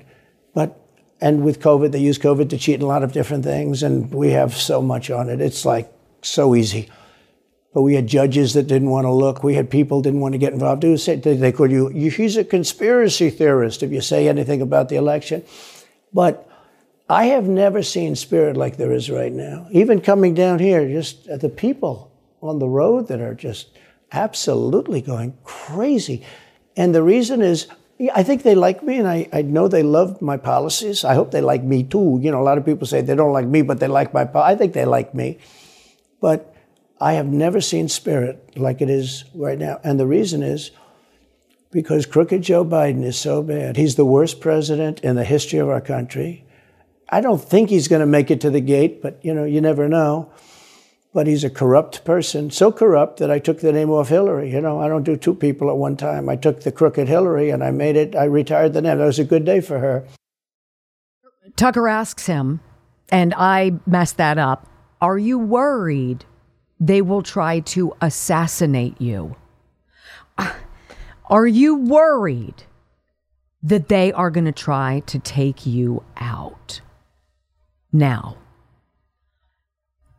But, 0.54 0.78
and 1.20 1.42
with 1.42 1.60
COVID, 1.60 1.90
they 1.90 1.98
used 1.98 2.22
COVID 2.22 2.50
to 2.50 2.58
cheat 2.58 2.76
in 2.76 2.82
a 2.82 2.86
lot 2.86 3.02
of 3.02 3.12
different 3.12 3.42
things, 3.42 3.82
and 3.82 4.14
we 4.14 4.30
have 4.30 4.54
so 4.54 4.80
much 4.80 5.10
on 5.10 5.28
it. 5.28 5.40
It's 5.40 5.64
like 5.64 5.92
so 6.22 6.54
easy 6.54 6.88
but 7.76 7.82
we 7.82 7.92
had 7.92 8.06
judges 8.06 8.54
that 8.54 8.62
didn't 8.62 8.88
want 8.88 9.04
to 9.04 9.12
look. 9.12 9.44
We 9.44 9.52
had 9.52 9.68
people 9.68 10.00
didn't 10.00 10.20
want 10.20 10.32
to 10.32 10.38
get 10.38 10.54
involved. 10.54 10.80
They, 10.80 10.88
was, 10.88 11.04
they, 11.04 11.52
called 11.52 11.70
you, 11.70 11.90
you, 11.90 12.10
he's 12.10 12.38
a 12.38 12.42
conspiracy 12.42 13.28
theorist 13.28 13.82
if 13.82 13.92
you 13.92 14.00
say 14.00 14.28
anything 14.28 14.62
about 14.62 14.88
the 14.88 14.96
election. 14.96 15.44
But 16.10 16.48
I 17.06 17.26
have 17.26 17.44
never 17.44 17.82
seen 17.82 18.16
spirit 18.16 18.56
like 18.56 18.78
there 18.78 18.92
is 18.92 19.10
right 19.10 19.30
now. 19.30 19.66
Even 19.72 20.00
coming 20.00 20.32
down 20.32 20.58
here, 20.58 20.88
just 20.88 21.28
uh, 21.28 21.36
the 21.36 21.50
people 21.50 22.10
on 22.40 22.60
the 22.60 22.66
road 22.66 23.08
that 23.08 23.20
are 23.20 23.34
just 23.34 23.76
absolutely 24.10 25.02
going 25.02 25.36
crazy. 25.44 26.24
And 26.78 26.94
the 26.94 27.02
reason 27.02 27.42
is 27.42 27.66
I 28.14 28.22
think 28.22 28.42
they 28.42 28.54
like 28.54 28.82
me, 28.82 28.96
and 28.96 29.06
I, 29.06 29.28
I 29.34 29.42
know 29.42 29.68
they 29.68 29.82
love 29.82 30.22
my 30.22 30.38
policies. 30.38 31.04
I 31.04 31.12
hope 31.12 31.30
they 31.30 31.42
like 31.42 31.62
me 31.62 31.82
too. 31.82 32.20
You 32.22 32.30
know, 32.30 32.40
a 32.40 32.42
lot 32.42 32.56
of 32.56 32.64
people 32.64 32.86
say 32.86 33.02
they 33.02 33.14
don't 33.14 33.34
like 33.34 33.46
me, 33.46 33.60
but 33.60 33.80
they 33.80 33.86
like 33.86 34.14
my. 34.14 34.24
Po- 34.24 34.40
I 34.40 34.56
think 34.56 34.72
they 34.72 34.86
like 34.86 35.14
me, 35.14 35.40
but 36.22 36.55
I 37.00 37.14
have 37.14 37.26
never 37.26 37.60
seen 37.60 37.88
spirit 37.88 38.56
like 38.56 38.80
it 38.80 38.90
is 38.90 39.24
right 39.34 39.58
now, 39.58 39.80
and 39.84 40.00
the 40.00 40.06
reason 40.06 40.42
is 40.42 40.70
because 41.70 42.06
crooked 42.06 42.42
Joe 42.42 42.64
Biden 42.64 43.04
is 43.04 43.18
so 43.18 43.42
bad. 43.42 43.76
He's 43.76 43.96
the 43.96 44.04
worst 44.04 44.40
president 44.40 45.00
in 45.00 45.16
the 45.16 45.24
history 45.24 45.58
of 45.58 45.68
our 45.68 45.80
country. 45.80 46.44
I 47.08 47.20
don't 47.20 47.42
think 47.42 47.70
he's 47.70 47.88
going 47.88 48.00
to 48.00 48.06
make 48.06 48.30
it 48.30 48.40
to 48.40 48.50
the 48.50 48.60
gate, 48.60 49.02
but 49.02 49.22
you 49.22 49.34
know, 49.34 49.44
you 49.44 49.60
never 49.60 49.88
know 49.88 50.32
but 51.16 51.26
he's 51.26 51.44
a 51.44 51.48
corrupt 51.48 52.04
person, 52.04 52.50
so 52.50 52.70
corrupt 52.70 53.20
that 53.20 53.30
I 53.30 53.38
took 53.38 53.60
the 53.60 53.72
name 53.72 53.88
off 53.88 54.10
Hillary. 54.10 54.52
You 54.52 54.60
know, 54.60 54.82
I 54.82 54.86
don't 54.86 55.02
do 55.02 55.16
two 55.16 55.34
people 55.34 55.70
at 55.70 55.76
one 55.78 55.96
time. 55.96 56.28
I 56.28 56.36
took 56.36 56.60
the 56.60 56.70
crooked 56.70 57.08
Hillary 57.08 57.48
and 57.48 57.64
I 57.64 57.70
made 57.70 57.96
it, 57.96 58.14
I 58.14 58.24
retired 58.24 58.74
the 58.74 58.82
name. 58.82 58.98
That 58.98 59.06
was 59.06 59.18
a 59.18 59.24
good 59.24 59.46
day 59.46 59.62
for 59.62 59.78
her. 59.78 60.06
Tucker 61.56 61.88
asks 61.88 62.26
him, 62.26 62.60
and 63.08 63.32
I 63.32 63.72
messed 63.86 64.18
that 64.18 64.36
up 64.36 64.68
Are 65.00 65.16
you 65.16 65.38
worried 65.38 66.26
they 66.78 67.02
will 67.02 67.22
try 67.22 67.60
to 67.60 67.94
assassinate 68.00 69.00
you? 69.00 69.36
Uh, 70.36 70.52
are 71.28 71.46
you 71.46 71.76
worried 71.76 72.64
that 73.62 73.88
they 73.88 74.12
are 74.12 74.30
going 74.30 74.44
to 74.44 74.52
try 74.52 75.00
to 75.06 75.18
take 75.18 75.66
you 75.66 76.04
out? 76.18 76.80
Now, 77.92 78.36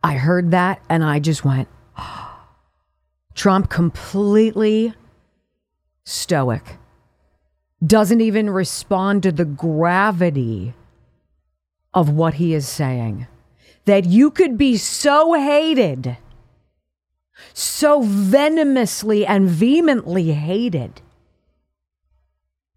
I 0.04 0.14
heard 0.14 0.52
that 0.52 0.82
and 0.90 1.04
I 1.04 1.20
just 1.20 1.46
went, 1.46 1.68
Trump 3.36 3.70
completely 3.70 4.94
stoic, 6.04 6.78
doesn't 7.86 8.22
even 8.22 8.50
respond 8.50 9.24
to 9.24 9.32
the 9.32 9.46
gravity 9.46 10.74
of 11.94 12.10
what 12.10 12.36
he 12.36 12.54
is 12.54 12.68
saying. 12.68 13.28
That 13.86 14.06
you 14.06 14.32
could 14.32 14.58
be 14.58 14.78
so 14.78 15.34
hated, 15.34 16.18
so 17.54 18.02
venomously 18.02 19.26
and 19.26 19.50
vehemently 19.50 20.32
hated, 20.32 21.02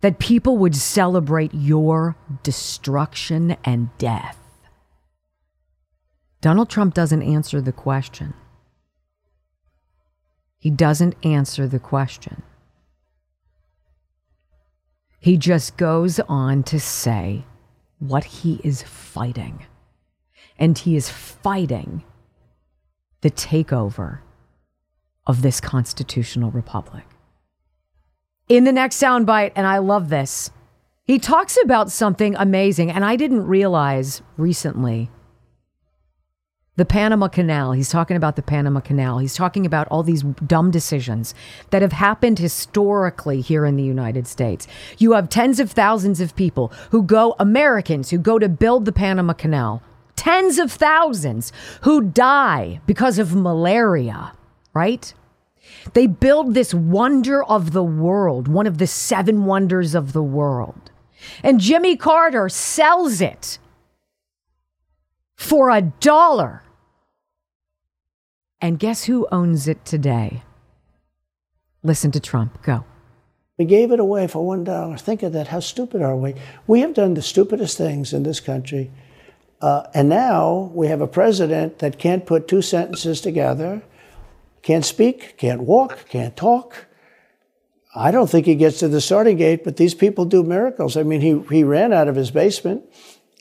that 0.00 0.18
people 0.18 0.56
would 0.58 0.74
celebrate 0.74 1.52
your 1.52 2.16
destruction 2.42 3.56
and 3.64 3.90
death. 3.98 4.38
Donald 6.40 6.70
Trump 6.70 6.94
doesn't 6.94 7.22
answer 7.22 7.60
the 7.60 7.72
question. 7.72 8.32
He 10.58 10.70
doesn't 10.70 11.14
answer 11.24 11.66
the 11.66 11.78
question. 11.78 12.42
He 15.18 15.36
just 15.36 15.76
goes 15.76 16.18
on 16.20 16.62
to 16.64 16.80
say 16.80 17.44
what 17.98 18.24
he 18.24 18.60
is 18.64 18.82
fighting. 18.82 19.66
And 20.58 20.76
he 20.76 20.96
is 20.96 21.10
fighting 21.10 22.04
the 23.20 23.30
takeover 23.30 24.20
of 25.30 25.42
this 25.42 25.60
constitutional 25.60 26.50
republic. 26.50 27.04
In 28.48 28.64
the 28.64 28.72
next 28.72 29.00
soundbite, 29.00 29.52
and 29.54 29.66
I 29.66 29.78
love 29.78 30.08
this, 30.08 30.50
he 31.04 31.18
talks 31.18 31.56
about 31.62 31.90
something 31.90 32.34
amazing, 32.36 32.90
and 32.90 33.04
I 33.04 33.16
didn't 33.16 33.46
realize 33.46 34.22
recently 34.36 35.08
the 36.76 36.84
Panama 36.84 37.28
Canal. 37.28 37.72
He's 37.72 37.90
talking 37.90 38.16
about 38.16 38.36
the 38.36 38.42
Panama 38.42 38.80
Canal. 38.80 39.18
He's 39.18 39.34
talking 39.34 39.66
about 39.66 39.86
all 39.88 40.02
these 40.02 40.22
dumb 40.22 40.70
decisions 40.70 41.34
that 41.70 41.82
have 41.82 41.92
happened 41.92 42.38
historically 42.38 43.40
here 43.40 43.64
in 43.66 43.76
the 43.76 43.84
United 43.84 44.26
States. 44.26 44.66
You 44.98 45.12
have 45.12 45.28
tens 45.28 45.60
of 45.60 45.70
thousands 45.70 46.20
of 46.20 46.34
people 46.34 46.72
who 46.90 47.02
go, 47.02 47.36
Americans 47.38 48.10
who 48.10 48.18
go 48.18 48.38
to 48.38 48.48
build 48.48 48.84
the 48.84 48.92
Panama 48.92 49.34
Canal, 49.34 49.82
tens 50.16 50.58
of 50.58 50.72
thousands 50.72 51.52
who 51.82 52.02
die 52.02 52.80
because 52.86 53.18
of 53.18 53.34
malaria, 53.34 54.32
right? 54.74 55.12
They 55.94 56.06
build 56.06 56.54
this 56.54 56.74
wonder 56.74 57.42
of 57.42 57.72
the 57.72 57.82
world, 57.82 58.48
one 58.48 58.66
of 58.66 58.78
the 58.78 58.86
seven 58.86 59.44
wonders 59.44 59.94
of 59.94 60.12
the 60.12 60.22
world. 60.22 60.90
And 61.42 61.60
Jimmy 61.60 61.96
Carter 61.96 62.48
sells 62.48 63.20
it 63.20 63.58
for 65.36 65.70
a 65.70 65.80
dollar 65.80 66.62
and 68.60 68.78
guess 68.78 69.04
who 69.04 69.26
owns 69.32 69.66
it 69.66 69.84
today? 69.84 70.42
Listen 71.82 72.10
to 72.12 72.20
Trump. 72.20 72.62
Go. 72.62 72.84
We 73.58 73.64
gave 73.64 73.90
it 73.92 74.00
away 74.00 74.26
for 74.26 74.44
one 74.44 74.64
dollar. 74.64 74.96
Think 74.96 75.22
of 75.22 75.32
that. 75.32 75.48
How 75.48 75.60
stupid 75.60 76.02
are 76.02 76.16
we? 76.16 76.34
We 76.66 76.80
have 76.80 76.94
done 76.94 77.14
the 77.14 77.22
stupidest 77.22 77.76
things 77.78 78.12
in 78.12 78.22
this 78.22 78.40
country. 78.40 78.90
Uh, 79.60 79.86
and 79.94 80.08
now 80.08 80.70
we 80.74 80.88
have 80.88 81.00
a 81.00 81.06
president 81.06 81.78
that 81.78 81.98
can't 81.98 82.24
put 82.24 82.48
two 82.48 82.62
sentences 82.62 83.20
together, 83.20 83.82
can't 84.62 84.84
speak, 84.84 85.36
can't 85.36 85.62
walk, 85.62 86.08
can't 86.08 86.36
talk. 86.36 86.86
I 87.94 88.10
don't 88.10 88.30
think 88.30 88.46
he 88.46 88.54
gets 88.54 88.78
to 88.80 88.88
the 88.88 89.00
starting 89.00 89.36
gate, 89.36 89.64
but 89.64 89.76
these 89.76 89.94
people 89.94 90.24
do 90.24 90.42
miracles. 90.42 90.96
I 90.96 91.02
mean, 91.02 91.20
he, 91.20 91.40
he 91.50 91.64
ran 91.64 91.92
out 91.92 92.08
of 92.08 92.14
his 92.14 92.30
basement, 92.30 92.84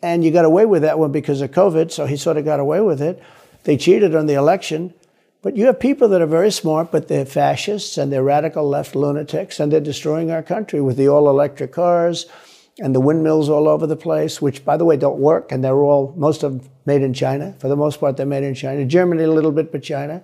and 0.01 0.23
you 0.23 0.31
got 0.31 0.45
away 0.45 0.65
with 0.65 0.81
that 0.81 0.97
one 0.97 1.11
because 1.11 1.41
of 1.41 1.51
COVID, 1.51 1.91
so 1.91 2.05
he 2.05 2.17
sort 2.17 2.37
of 2.37 2.45
got 2.45 2.59
away 2.59 2.81
with 2.81 3.01
it. 3.01 3.21
They 3.63 3.77
cheated 3.77 4.15
on 4.15 4.25
the 4.25 4.33
election. 4.33 4.93
But 5.41 5.55
you 5.55 5.67
have 5.67 5.79
people 5.79 6.09
that 6.09 6.21
are 6.21 6.27
very 6.27 6.51
smart, 6.51 6.91
but 6.91 7.07
they're 7.07 7.25
fascists 7.25 7.97
and 7.97 8.11
they're 8.11 8.23
radical 8.23 8.67
left 8.67 8.95
lunatics, 8.95 9.59
and 9.59 9.71
they're 9.71 9.79
destroying 9.79 10.31
our 10.31 10.43
country 10.43 10.81
with 10.81 10.97
the 10.97 11.07
all 11.07 11.29
electric 11.29 11.71
cars 11.71 12.25
and 12.79 12.95
the 12.95 12.99
windmills 12.99 13.49
all 13.49 13.67
over 13.67 13.85
the 13.85 13.95
place, 13.95 14.41
which, 14.41 14.65
by 14.65 14.77
the 14.77 14.85
way, 14.85 14.97
don't 14.97 15.19
work, 15.19 15.51
and 15.51 15.63
they're 15.63 15.77
all, 15.77 16.13
most 16.17 16.43
of 16.43 16.59
them 16.59 16.69
made 16.85 17.01
in 17.01 17.13
China. 17.13 17.53
For 17.59 17.67
the 17.67 17.75
most 17.75 17.99
part, 17.99 18.17
they're 18.17 18.25
made 18.25 18.43
in 18.43 18.55
China. 18.55 18.85
Germany, 18.85 19.23
a 19.23 19.31
little 19.31 19.51
bit, 19.51 19.71
but 19.71 19.83
China. 19.83 20.23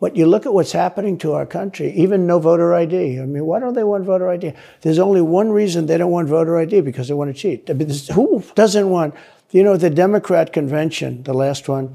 But 0.00 0.14
you 0.14 0.26
look 0.26 0.46
at 0.46 0.54
what's 0.54 0.72
happening 0.72 1.18
to 1.18 1.32
our 1.32 1.44
country, 1.44 1.92
even 1.92 2.26
no 2.26 2.38
voter 2.38 2.72
ID. 2.72 3.20
I 3.20 3.26
mean, 3.26 3.44
why 3.44 3.58
don't 3.58 3.74
they 3.74 3.82
want 3.82 4.04
voter 4.04 4.28
ID? 4.30 4.52
There's 4.82 5.00
only 5.00 5.20
one 5.20 5.50
reason 5.50 5.86
they 5.86 5.98
don't 5.98 6.12
want 6.12 6.28
voter 6.28 6.56
ID 6.56 6.82
because 6.82 7.08
they 7.08 7.14
want 7.14 7.34
to 7.34 7.40
cheat. 7.40 7.68
I 7.68 7.72
mean, 7.72 7.90
who 8.12 8.44
doesn't 8.54 8.88
want, 8.88 9.14
you 9.50 9.64
know, 9.64 9.76
the 9.76 9.90
Democrat 9.90 10.52
convention, 10.52 11.24
the 11.24 11.34
last 11.34 11.68
one, 11.68 11.94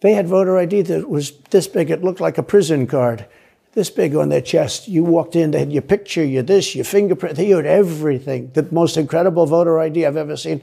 they 0.00 0.12
had 0.12 0.28
voter 0.28 0.58
ID 0.58 0.82
that 0.82 1.08
was 1.08 1.32
this 1.50 1.66
big. 1.66 1.90
It 1.90 2.04
looked 2.04 2.20
like 2.20 2.38
a 2.38 2.42
prison 2.42 2.86
card, 2.86 3.26
this 3.72 3.90
big 3.90 4.14
on 4.14 4.28
their 4.28 4.40
chest. 4.40 4.86
You 4.86 5.02
walked 5.02 5.34
in, 5.34 5.50
they 5.50 5.58
had 5.58 5.72
your 5.72 5.82
picture, 5.82 6.24
your 6.24 6.44
this, 6.44 6.76
your 6.76 6.84
fingerprint. 6.84 7.34
They 7.34 7.48
had 7.48 7.66
everything. 7.66 8.52
The 8.52 8.68
most 8.70 8.96
incredible 8.96 9.46
voter 9.46 9.80
ID 9.80 10.06
I've 10.06 10.16
ever 10.16 10.36
seen. 10.36 10.62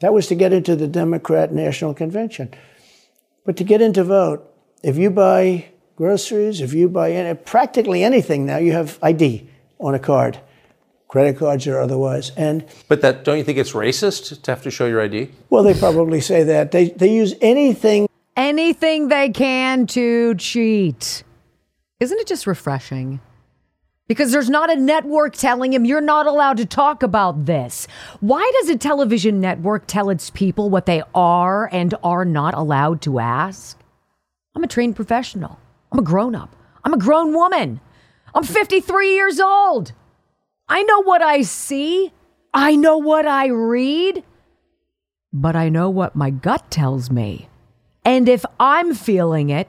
That 0.00 0.14
was 0.14 0.28
to 0.28 0.36
get 0.36 0.52
into 0.52 0.76
the 0.76 0.86
Democrat 0.86 1.52
National 1.52 1.94
Convention. 1.94 2.54
But 3.44 3.56
to 3.56 3.64
get 3.64 3.82
into 3.82 4.04
vote, 4.04 4.46
if 4.82 4.96
you 4.96 5.10
buy 5.10 5.66
groceries, 6.00 6.62
if 6.62 6.72
you 6.72 6.88
buy 6.88 7.12
any, 7.12 7.34
practically 7.34 8.02
anything 8.02 8.46
now, 8.46 8.56
you 8.56 8.72
have 8.72 8.98
ID 9.02 9.46
on 9.78 9.94
a 9.94 9.98
card, 9.98 10.40
credit 11.08 11.36
cards 11.36 11.66
or 11.66 11.78
otherwise. 11.78 12.32
And 12.38 12.64
but 12.88 13.02
that 13.02 13.22
don't 13.22 13.36
you 13.36 13.44
think 13.44 13.58
it's 13.58 13.72
racist 13.72 14.40
to 14.40 14.50
have 14.50 14.62
to 14.62 14.70
show 14.70 14.86
your 14.86 15.02
ID? 15.02 15.28
Well, 15.50 15.62
they 15.62 15.74
probably 15.74 16.22
say 16.22 16.42
that 16.44 16.72
they 16.72 16.88
they 16.88 17.12
use 17.12 17.34
anything 17.42 18.08
anything 18.34 19.08
they 19.08 19.28
can 19.28 19.86
to 19.88 20.34
cheat. 20.36 21.22
Isn't 22.00 22.18
it 22.18 22.26
just 22.26 22.46
refreshing? 22.46 23.20
Because 24.08 24.32
there's 24.32 24.48
not 24.48 24.72
a 24.72 24.76
network 24.76 25.34
telling 25.34 25.74
him 25.74 25.84
you're 25.84 26.00
not 26.00 26.26
allowed 26.26 26.56
to 26.56 26.66
talk 26.66 27.02
about 27.02 27.44
this. 27.44 27.86
Why 28.20 28.50
does 28.60 28.70
a 28.70 28.78
television 28.78 29.38
network 29.38 29.86
tell 29.86 30.08
its 30.08 30.30
people 30.30 30.70
what 30.70 30.86
they 30.86 31.02
are 31.14 31.68
and 31.70 31.94
are 32.02 32.24
not 32.24 32.54
allowed 32.54 33.02
to 33.02 33.18
ask? 33.18 33.78
I'm 34.56 34.64
a 34.64 34.66
trained 34.66 34.96
professional. 34.96 35.60
I'm 35.92 35.98
a 35.98 36.02
grown 36.02 36.34
up. 36.34 36.54
I'm 36.84 36.94
a 36.94 36.98
grown 36.98 37.34
woman. 37.34 37.80
I'm 38.34 38.44
53 38.44 39.14
years 39.14 39.40
old. 39.40 39.92
I 40.68 40.82
know 40.82 41.02
what 41.02 41.22
I 41.22 41.42
see. 41.42 42.12
I 42.54 42.76
know 42.76 42.96
what 42.96 43.26
I 43.26 43.48
read. 43.48 44.22
But 45.32 45.56
I 45.56 45.68
know 45.68 45.90
what 45.90 46.16
my 46.16 46.30
gut 46.30 46.70
tells 46.70 47.10
me. 47.10 47.48
And 48.04 48.28
if 48.28 48.44
I'm 48.58 48.94
feeling 48.94 49.50
it, 49.50 49.68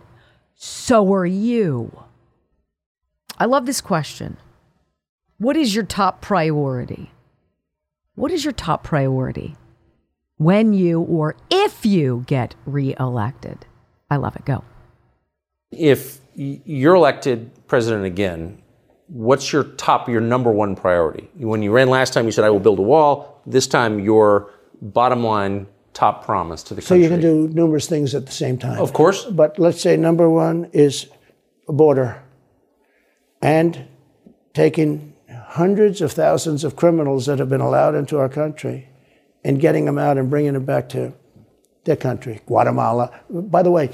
so 0.55 1.11
are 1.13 1.25
you. 1.25 2.03
I 3.37 3.45
love 3.45 3.65
this 3.65 3.81
question. 3.81 4.37
What 5.37 5.57
is 5.57 5.73
your 5.73 5.83
top 5.83 6.21
priority? 6.21 7.11
What 8.13 8.31
is 8.31 8.45
your 8.45 8.53
top 8.53 8.83
priority 8.83 9.55
when 10.37 10.73
you 10.73 11.01
or 11.01 11.35
if 11.49 11.85
you 11.85 12.23
get 12.27 12.53
reelected? 12.65 13.65
I 14.09 14.17
love 14.17 14.35
it. 14.35 14.45
Go. 14.45 14.63
If 15.71 16.19
you're 16.35 16.95
elected 16.95 17.51
president 17.67 18.05
again, 18.05 18.61
what's 19.07 19.51
your 19.51 19.63
top, 19.63 20.09
your 20.09 20.21
number 20.21 20.51
one 20.51 20.75
priority? 20.75 21.29
When 21.35 21.61
you 21.63 21.71
ran 21.71 21.89
last 21.89 22.13
time, 22.13 22.25
you 22.25 22.31
said, 22.31 22.43
I 22.43 22.49
will 22.49 22.59
build 22.59 22.79
a 22.79 22.83
wall. 22.83 23.41
This 23.45 23.67
time, 23.67 23.99
your 23.99 24.51
bottom 24.81 25.23
line 25.23 25.67
top 25.93 26.25
promise 26.25 26.63
to 26.63 26.73
the 26.73 26.81
country? 26.81 26.97
So 26.97 27.03
you 27.03 27.09
can 27.09 27.21
do 27.21 27.47
numerous 27.53 27.87
things 27.87 28.15
at 28.15 28.25
the 28.25 28.31
same 28.31 28.57
time. 28.57 28.79
Of 28.79 28.93
course. 28.93 29.25
But 29.25 29.59
let's 29.59 29.81
say 29.81 29.97
number 29.97 30.29
one 30.29 30.69
is 30.73 31.07
a 31.67 31.73
border 31.73 32.21
and 33.41 33.87
taking 34.53 35.13
hundreds 35.47 36.01
of 36.01 36.11
thousands 36.11 36.63
of 36.63 36.75
criminals 36.75 37.25
that 37.25 37.39
have 37.39 37.49
been 37.49 37.61
allowed 37.61 37.95
into 37.95 38.17
our 38.17 38.29
country 38.29 38.87
and 39.43 39.59
getting 39.59 39.85
them 39.85 39.97
out 39.97 40.17
and 40.17 40.29
bringing 40.29 40.53
them 40.53 40.65
back 40.65 40.87
to 40.89 41.13
their 41.83 41.95
country, 41.95 42.41
Guatemala. 42.45 43.21
By 43.29 43.63
the 43.63 43.71
way, 43.71 43.89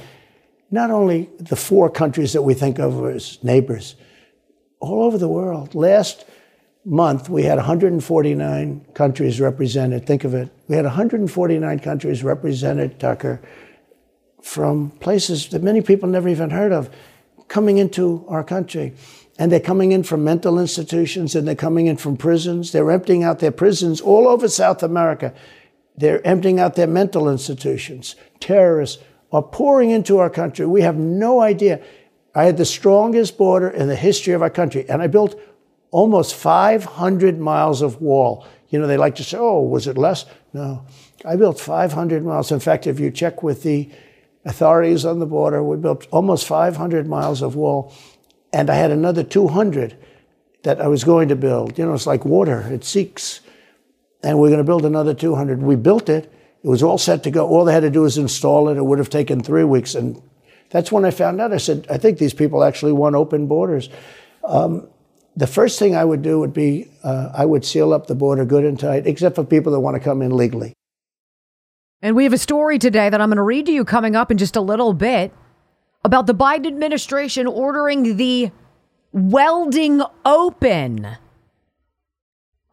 not 0.70 0.92
only 0.92 1.30
the 1.40 1.56
four 1.56 1.90
countries 1.90 2.34
that 2.34 2.42
we 2.42 2.54
think 2.54 2.80
of 2.80 3.04
as 3.06 3.42
neighbors, 3.44 3.96
all 4.80 5.04
over 5.04 5.18
the 5.18 5.28
world. 5.28 5.74
Last 5.76 6.26
month, 6.86 7.30
we 7.30 7.44
had 7.44 7.58
149 7.58 8.86
countries 8.94 9.42
represented. 9.42 10.06
Think 10.06 10.24
of 10.24 10.34
it. 10.34 10.50
We 10.68 10.76
had 10.76 10.86
149 10.86 11.80
countries 11.80 12.24
represented, 12.24 13.00
Tucker, 13.00 13.42
from 14.42 14.92
places 14.92 15.50
that 15.50 15.64
many 15.64 15.82
people 15.82 16.08
never 16.08 16.30
even 16.30 16.50
heard 16.50 16.72
of, 16.72 16.90
coming 17.48 17.78
into 17.78 18.26
our 18.28 18.44
country. 18.44 18.94
And 19.40 19.52
they're 19.52 19.60
coming 19.60 19.92
in 19.92 20.04
from 20.04 20.24
mental 20.24 20.58
institutions 20.60 21.36
and 21.36 21.48
they're 21.48 21.56
coming 21.56 21.86
in 21.88 21.98
from 21.98 22.18
prisons. 22.18 22.72
They're 22.72 22.90
emptying 22.90 23.24
out 23.24 23.40
their 23.40 23.52
prisons 23.52 24.02
all 24.02 24.28
over 24.28 24.48
South 24.48 24.82
America. 24.82 25.34
They're 25.96 26.26
emptying 26.26 26.60
out 26.60 26.76
their 26.76 26.88
mental 26.88 27.30
institutions. 27.30 28.16
Terrorists 28.40 29.02
are 29.32 29.44
pouring 29.44 29.90
into 29.90 30.20
our 30.20 30.30
country. 30.30 30.66
We 30.66 30.82
have 30.82 30.98
no 30.98 31.42
idea. 31.42 31.82
I 32.34 32.44
had 32.46 32.58
the 32.58 32.66
strongest 32.66 33.38
border 33.38 33.70
in 33.70 33.88
the 33.88 33.96
history 33.96 34.34
of 34.34 34.42
our 34.42 34.50
country, 34.50 34.88
and 34.90 35.02
I 35.02 35.08
built 35.08 35.40
almost 35.92 36.36
500 36.36 37.40
miles 37.40 37.82
of 37.82 38.02
wall. 38.02 38.46
You 38.70 38.80
know, 38.80 38.88
they 38.88 38.98
like 38.98 39.16
to 39.16 39.24
say, 39.24 39.38
oh, 39.40 39.62
was 39.62 39.88
it 39.88 39.98
less? 39.98 40.26
No. 40.54 40.86
I 41.26 41.36
built 41.36 41.60
500 41.60 42.24
miles. 42.24 42.52
In 42.52 42.60
fact, 42.60 42.86
if 42.88 43.00
you 43.00 43.12
check 43.12 43.42
with 43.42 43.64
the 43.64 43.90
authorities 44.46 45.06
on 45.06 45.20
the 45.20 45.26
border, 45.26 45.64
we 45.64 45.78
built 45.78 46.08
almost 46.12 46.48
500 46.48 47.08
miles 47.08 47.42
of 47.42 47.56
wall, 47.56 47.94
and 48.54 48.70
I 48.70 48.76
had 48.76 48.92
another 48.92 49.24
200 49.24 49.98
that 50.64 50.82
I 50.82 50.88
was 50.88 51.04
going 51.04 51.30
to 51.30 51.36
build. 51.36 51.78
You 51.78 51.86
know, 51.86 51.94
it's 51.94 52.08
like 52.08 52.26
water, 52.26 52.62
it 52.72 52.84
seeks. 52.84 53.42
And 54.24 54.40
we're 54.40 54.50
going 54.50 54.58
to 54.58 54.64
build 54.64 54.86
another 54.86 55.14
200. 55.14 55.62
We 55.62 55.76
built 55.76 56.10
it. 56.10 56.32
It 56.64 56.68
was 56.68 56.84
all 56.84 56.98
set 56.98 57.24
to 57.24 57.32
go. 57.32 57.48
All 57.48 57.66
they 57.66 57.74
had 57.74 57.82
to 57.82 57.90
do 57.90 58.02
was 58.02 58.18
install 58.18 58.70
it. 58.70 58.78
It 58.78 58.86
would 58.86 59.00
have 59.00 59.10
taken 59.10 59.42
three 59.42 59.64
weeks. 59.64 59.96
And 59.96 60.22
that's 60.70 60.92
when 60.92 61.06
I 61.06 61.12
found 61.12 61.40
out. 61.40 61.54
I 61.54 61.58
said, 61.58 61.88
I 61.90 61.98
think 61.98 62.18
these 62.18 62.34
people 62.34 62.64
actually 62.64 62.94
want 62.94 63.16
open 63.16 63.48
borders. 63.48 63.90
Um, 64.44 64.88
the 65.36 65.48
first 65.48 65.78
thing 65.78 65.96
I 65.96 66.04
would 66.04 66.24
do 66.24 66.40
would 66.40 66.54
be 66.54 66.90
uh, 67.04 67.32
I 67.34 67.46
would 67.46 67.64
seal 67.64 67.94
up 67.94 68.08
the 68.08 68.16
border 68.16 68.44
good 68.44 68.66
and 68.66 68.80
tight, 68.80 69.06
except 69.06 69.36
for 69.36 69.44
people 69.44 69.72
that 69.72 69.80
want 69.80 69.96
to 69.96 70.00
come 70.00 70.22
in 70.22 70.36
legally. 70.36 70.74
And 72.02 72.16
we 72.16 72.24
have 72.24 72.34
a 72.34 72.38
story 72.38 72.80
today 72.80 73.10
that 73.10 73.22
I'm 73.22 73.30
going 73.30 73.38
to 73.38 73.44
read 73.44 73.68
to 73.68 73.72
you 73.72 73.86
coming 73.86 74.16
up 74.16 74.32
in 74.32 74.38
just 74.38 74.56
a 74.56 74.62
little 74.62 74.94
bit 74.94 75.32
about 76.04 76.26
the 76.26 76.34
Biden 76.34 76.68
administration 76.68 77.48
ordering 77.48 78.18
the 78.18 78.52
welding 79.12 80.02
open 80.26 81.18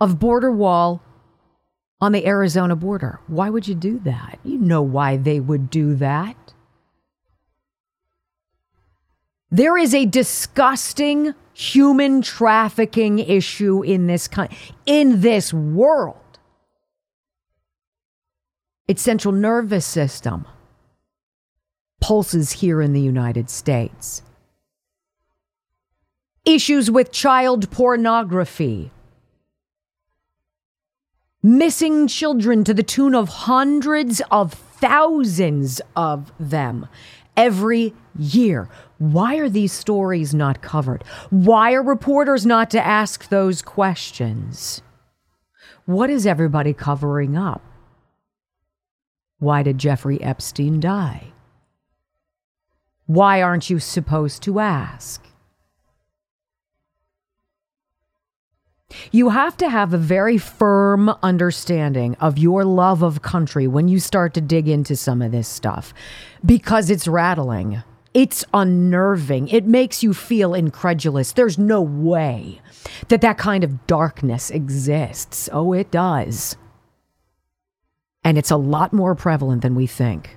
of 0.01 0.19
border 0.19 0.51
wall 0.51 1.03
on 2.01 2.13
the 2.13 2.27
Arizona 2.27 2.77
border. 2.77 3.21
Why 3.27 3.51
would 3.51 3.67
you 3.67 3.75
do 3.75 3.99
that? 4.01 4.39
You 4.45 4.59
know 4.59 4.83
why 4.83 5.17
they 5.17 5.41
would 5.41 5.71
do 5.71 5.95
that. 5.97 6.37
There 9.51 9.79
is 9.79 9.95
a 9.95 10.05
disgusting 10.05 11.35
human 11.53 12.23
trafficking 12.23 13.21
issue 13.21 13.83
in 13.83 14.09
this 14.09 14.27
country, 14.27 14.59
in 14.85 15.21
this 15.21 15.55
world. 15.55 16.17
Its 18.89 19.01
central 19.01 19.33
nervous 19.33 19.87
system 19.87 20.47
pulses 22.01 22.53
here 22.53 22.83
in 22.83 22.93
the 22.93 23.01
United 23.01 23.49
States. 23.49 24.23
Issues 26.45 26.91
with 26.91 27.13
child 27.13 27.71
pornography, 27.71 28.91
missing 31.45 32.09
children 32.09 32.65
to 32.65 32.73
the 32.73 32.83
tune 32.83 33.15
of 33.15 33.29
hundreds 33.29 34.23
of 34.31 34.55
thousands 34.55 35.79
of 35.95 36.33
them 36.41 36.89
every 37.37 37.93
year. 38.19 38.67
Why 38.97 39.37
are 39.37 39.51
these 39.51 39.73
stories 39.73 40.35
not 40.35 40.63
covered? 40.63 41.05
Why 41.29 41.75
are 41.75 41.83
reporters 41.83 42.47
not 42.47 42.71
to 42.71 42.85
ask 42.85 43.29
those 43.29 43.61
questions? 43.61 44.81
What 45.85 46.09
is 46.09 46.27
everybody 46.27 46.73
covering 46.73 47.37
up? 47.37 47.61
Why 49.39 49.63
did 49.63 49.77
Jeffrey 49.77 50.23
Epstein 50.23 50.81
die? 50.81 51.33
Why 53.05 53.43
aren't 53.43 53.69
you 53.69 53.79
supposed 53.79 54.43
to 54.45 54.61
ask? 54.61 55.23
You 59.11 59.31
have 59.31 59.57
to 59.59 59.69
have 59.69 59.95
a 59.95 59.99
very 59.99 60.39
firm 60.39 61.09
understanding 61.23 62.17
of 62.17 62.39
your 62.39 62.65
love 62.65 63.03
of 63.03 63.23
country 63.23 63.67
when 63.67 63.89
you 63.89 63.99
start 63.99 64.35
to 64.35 64.41
dig 64.41 64.69
into 64.69 64.97
some 64.97 65.23
of 65.23 65.33
this 65.33 65.49
stuff 65.49 65.95
because 66.45 66.91
it's 66.91 67.09
rattling. 67.09 67.83
It's 68.13 68.45
unnerving. 68.55 69.49
It 69.49 69.67
makes 69.67 70.03
you 70.03 70.15
feel 70.15 70.55
incredulous. 70.55 71.33
There's 71.33 71.59
no 71.59 71.81
way 71.81 72.61
that 73.09 73.21
that 73.23 73.39
kind 73.39 73.65
of 73.65 73.87
darkness 73.87 74.51
exists. 74.51 75.49
Oh, 75.53 75.73
it 75.73 75.91
does. 75.91 76.57
And 78.23 78.39
it's 78.39 78.51
a 78.51 78.57
lot 78.57 78.93
more 78.93 79.15
prevalent 79.15 79.63
than 79.63 79.75
we 79.75 79.87
think. 79.87 80.37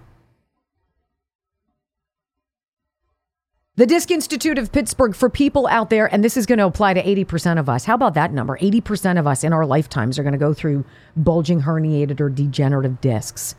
The 3.77 3.85
Disc 3.85 4.09
Institute 4.09 4.57
of 4.57 4.71
Pittsburgh 4.71 5.13
for 5.13 5.29
people 5.29 5.67
out 5.67 5.91
there, 5.91 6.11
and 6.11 6.23
this 6.23 6.35
is 6.35 6.47
going 6.47 6.57
to 6.57 6.65
apply 6.65 6.95
to 6.95 7.03
80% 7.03 7.59
of 7.59 7.69
us. 7.69 7.85
How 7.85 7.93
about 7.93 8.15
that 8.15 8.33
number? 8.33 8.57
80% 8.57 9.19
of 9.19 9.27
us 9.27 9.43
in 9.43 9.53
our 9.53 9.67
lifetimes 9.67 10.17
are 10.17 10.23
going 10.23 10.33
to 10.33 10.39
go 10.39 10.51
through 10.51 10.83
bulging, 11.15 11.61
herniated, 11.61 12.19
or 12.19 12.27
degenerative 12.27 12.99
discs. 13.01 13.53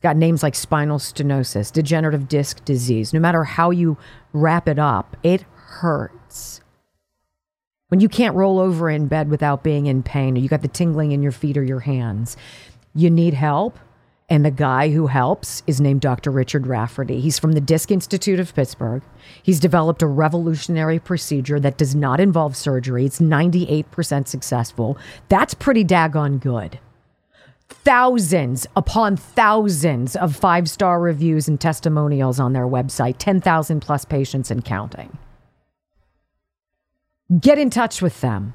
Got 0.00 0.16
names 0.16 0.44
like 0.44 0.54
spinal 0.54 1.00
stenosis, 1.00 1.72
degenerative 1.72 2.28
disc 2.28 2.64
disease. 2.64 3.12
No 3.12 3.18
matter 3.18 3.42
how 3.42 3.70
you 3.72 3.98
wrap 4.32 4.68
it 4.68 4.78
up, 4.78 5.16
it 5.24 5.44
hurts. 5.56 6.60
When 7.88 7.98
you 7.98 8.08
can't 8.08 8.36
roll 8.36 8.60
over 8.60 8.88
in 8.88 9.08
bed 9.08 9.28
without 9.28 9.64
being 9.64 9.86
in 9.86 10.04
pain, 10.04 10.36
or 10.36 10.40
you 10.40 10.48
got 10.48 10.62
the 10.62 10.68
tingling 10.68 11.10
in 11.10 11.20
your 11.20 11.32
feet 11.32 11.56
or 11.56 11.64
your 11.64 11.80
hands, 11.80 12.36
you 12.94 13.10
need 13.10 13.34
help 13.34 13.76
and 14.32 14.46
the 14.46 14.50
guy 14.50 14.88
who 14.88 15.08
helps 15.08 15.62
is 15.66 15.78
named 15.78 16.00
Dr. 16.00 16.30
Richard 16.30 16.66
Rafferty. 16.66 17.20
He's 17.20 17.38
from 17.38 17.52
the 17.52 17.60
Disc 17.60 17.90
Institute 17.90 18.40
of 18.40 18.54
Pittsburgh. 18.54 19.02
He's 19.42 19.60
developed 19.60 20.00
a 20.00 20.06
revolutionary 20.06 20.98
procedure 20.98 21.60
that 21.60 21.76
does 21.76 21.94
not 21.94 22.18
involve 22.18 22.56
surgery. 22.56 23.04
It's 23.04 23.20
98% 23.20 24.26
successful. 24.26 24.96
That's 25.28 25.52
pretty 25.52 25.84
daggone 25.84 26.40
good. 26.40 26.78
Thousands 27.68 28.66
upon 28.74 29.18
thousands 29.18 30.16
of 30.16 30.34
five 30.34 30.70
star 30.70 30.98
reviews 30.98 31.46
and 31.46 31.60
testimonials 31.60 32.40
on 32.40 32.54
their 32.54 32.66
website, 32.66 33.16
10,000 33.18 33.80
plus 33.80 34.06
patients 34.06 34.50
and 34.50 34.64
counting. 34.64 35.18
Get 37.38 37.58
in 37.58 37.68
touch 37.68 38.00
with 38.00 38.18
them. 38.22 38.54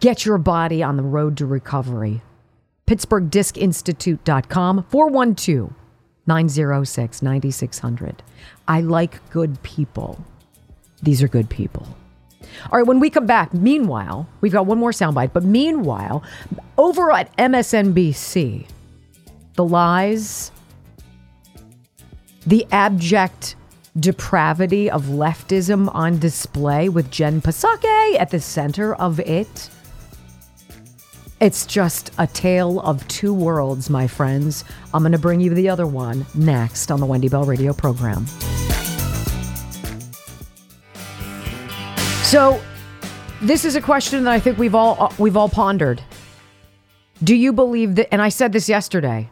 Get 0.00 0.24
your 0.24 0.38
body 0.38 0.82
on 0.82 0.96
the 0.96 1.02
road 1.02 1.36
to 1.36 1.44
recovery 1.44 2.22
pittsburghdiscinstitute.com 2.88 4.84
412 4.88 5.72
906 6.26 7.22
9600. 7.22 8.22
I 8.66 8.80
like 8.80 9.30
good 9.30 9.62
people. 9.62 10.24
These 11.02 11.22
are 11.22 11.28
good 11.28 11.50
people. 11.50 11.86
All 12.70 12.78
right, 12.78 12.86
when 12.86 12.98
we 12.98 13.10
come 13.10 13.26
back, 13.26 13.52
meanwhile, 13.52 14.26
we've 14.40 14.52
got 14.52 14.66
one 14.66 14.78
more 14.78 14.90
soundbite, 14.90 15.32
but 15.32 15.44
meanwhile, 15.44 16.22
over 16.78 17.12
at 17.12 17.34
MSNBC, 17.36 18.66
the 19.54 19.64
lies, 19.64 20.50
the 22.46 22.66
abject 22.72 23.54
depravity 24.00 24.90
of 24.90 25.04
leftism 25.06 25.94
on 25.94 26.18
display 26.18 26.88
with 26.88 27.10
Jen 27.10 27.42
Psaki 27.42 28.18
at 28.18 28.30
the 28.30 28.40
center 28.40 28.94
of 28.94 29.20
it. 29.20 29.70
It's 31.40 31.66
just 31.66 32.10
a 32.18 32.26
tale 32.26 32.80
of 32.80 33.06
two 33.06 33.32
worlds, 33.32 33.88
my 33.88 34.08
friends. 34.08 34.64
I'm 34.92 35.02
going 35.02 35.12
to 35.12 35.18
bring 35.18 35.40
you 35.40 35.54
the 35.54 35.68
other 35.68 35.86
one 35.86 36.26
next 36.34 36.90
on 36.90 36.98
the 36.98 37.06
Wendy 37.06 37.28
Bell 37.28 37.44
Radio 37.44 37.72
program. 37.72 38.26
So, 42.24 42.60
this 43.40 43.64
is 43.64 43.76
a 43.76 43.80
question 43.80 44.24
that 44.24 44.32
I 44.32 44.40
think 44.40 44.58
we've 44.58 44.74
all 44.74 44.96
uh, 45.00 45.14
we've 45.16 45.36
all 45.36 45.48
pondered. 45.48 46.02
Do 47.22 47.36
you 47.36 47.52
believe 47.52 47.94
that 47.94 48.12
and 48.12 48.20
I 48.20 48.30
said 48.30 48.52
this 48.52 48.68
yesterday. 48.68 49.30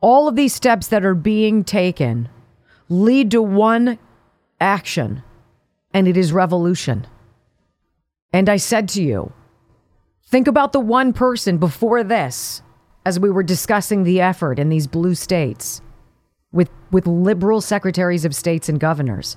All 0.00 0.28
of 0.28 0.36
these 0.36 0.54
steps 0.54 0.88
that 0.88 1.04
are 1.04 1.14
being 1.14 1.64
taken 1.64 2.28
lead 2.88 3.32
to 3.32 3.42
one 3.42 3.98
action, 4.60 5.24
and 5.92 6.06
it 6.06 6.16
is 6.16 6.32
revolution. 6.32 7.06
And 8.32 8.48
I 8.48 8.58
said 8.58 8.88
to 8.90 9.02
you, 9.02 9.32
Think 10.26 10.48
about 10.48 10.72
the 10.72 10.80
one 10.80 11.12
person 11.12 11.58
before 11.58 12.02
this, 12.02 12.62
as 13.04 13.20
we 13.20 13.30
were 13.30 13.44
discussing 13.44 14.02
the 14.02 14.20
effort 14.20 14.58
in 14.58 14.68
these 14.68 14.86
blue 14.86 15.14
states 15.14 15.80
with, 16.52 16.70
with 16.90 17.06
liberal 17.06 17.60
secretaries 17.60 18.24
of 18.24 18.34
states 18.34 18.68
and 18.68 18.80
governors 18.80 19.36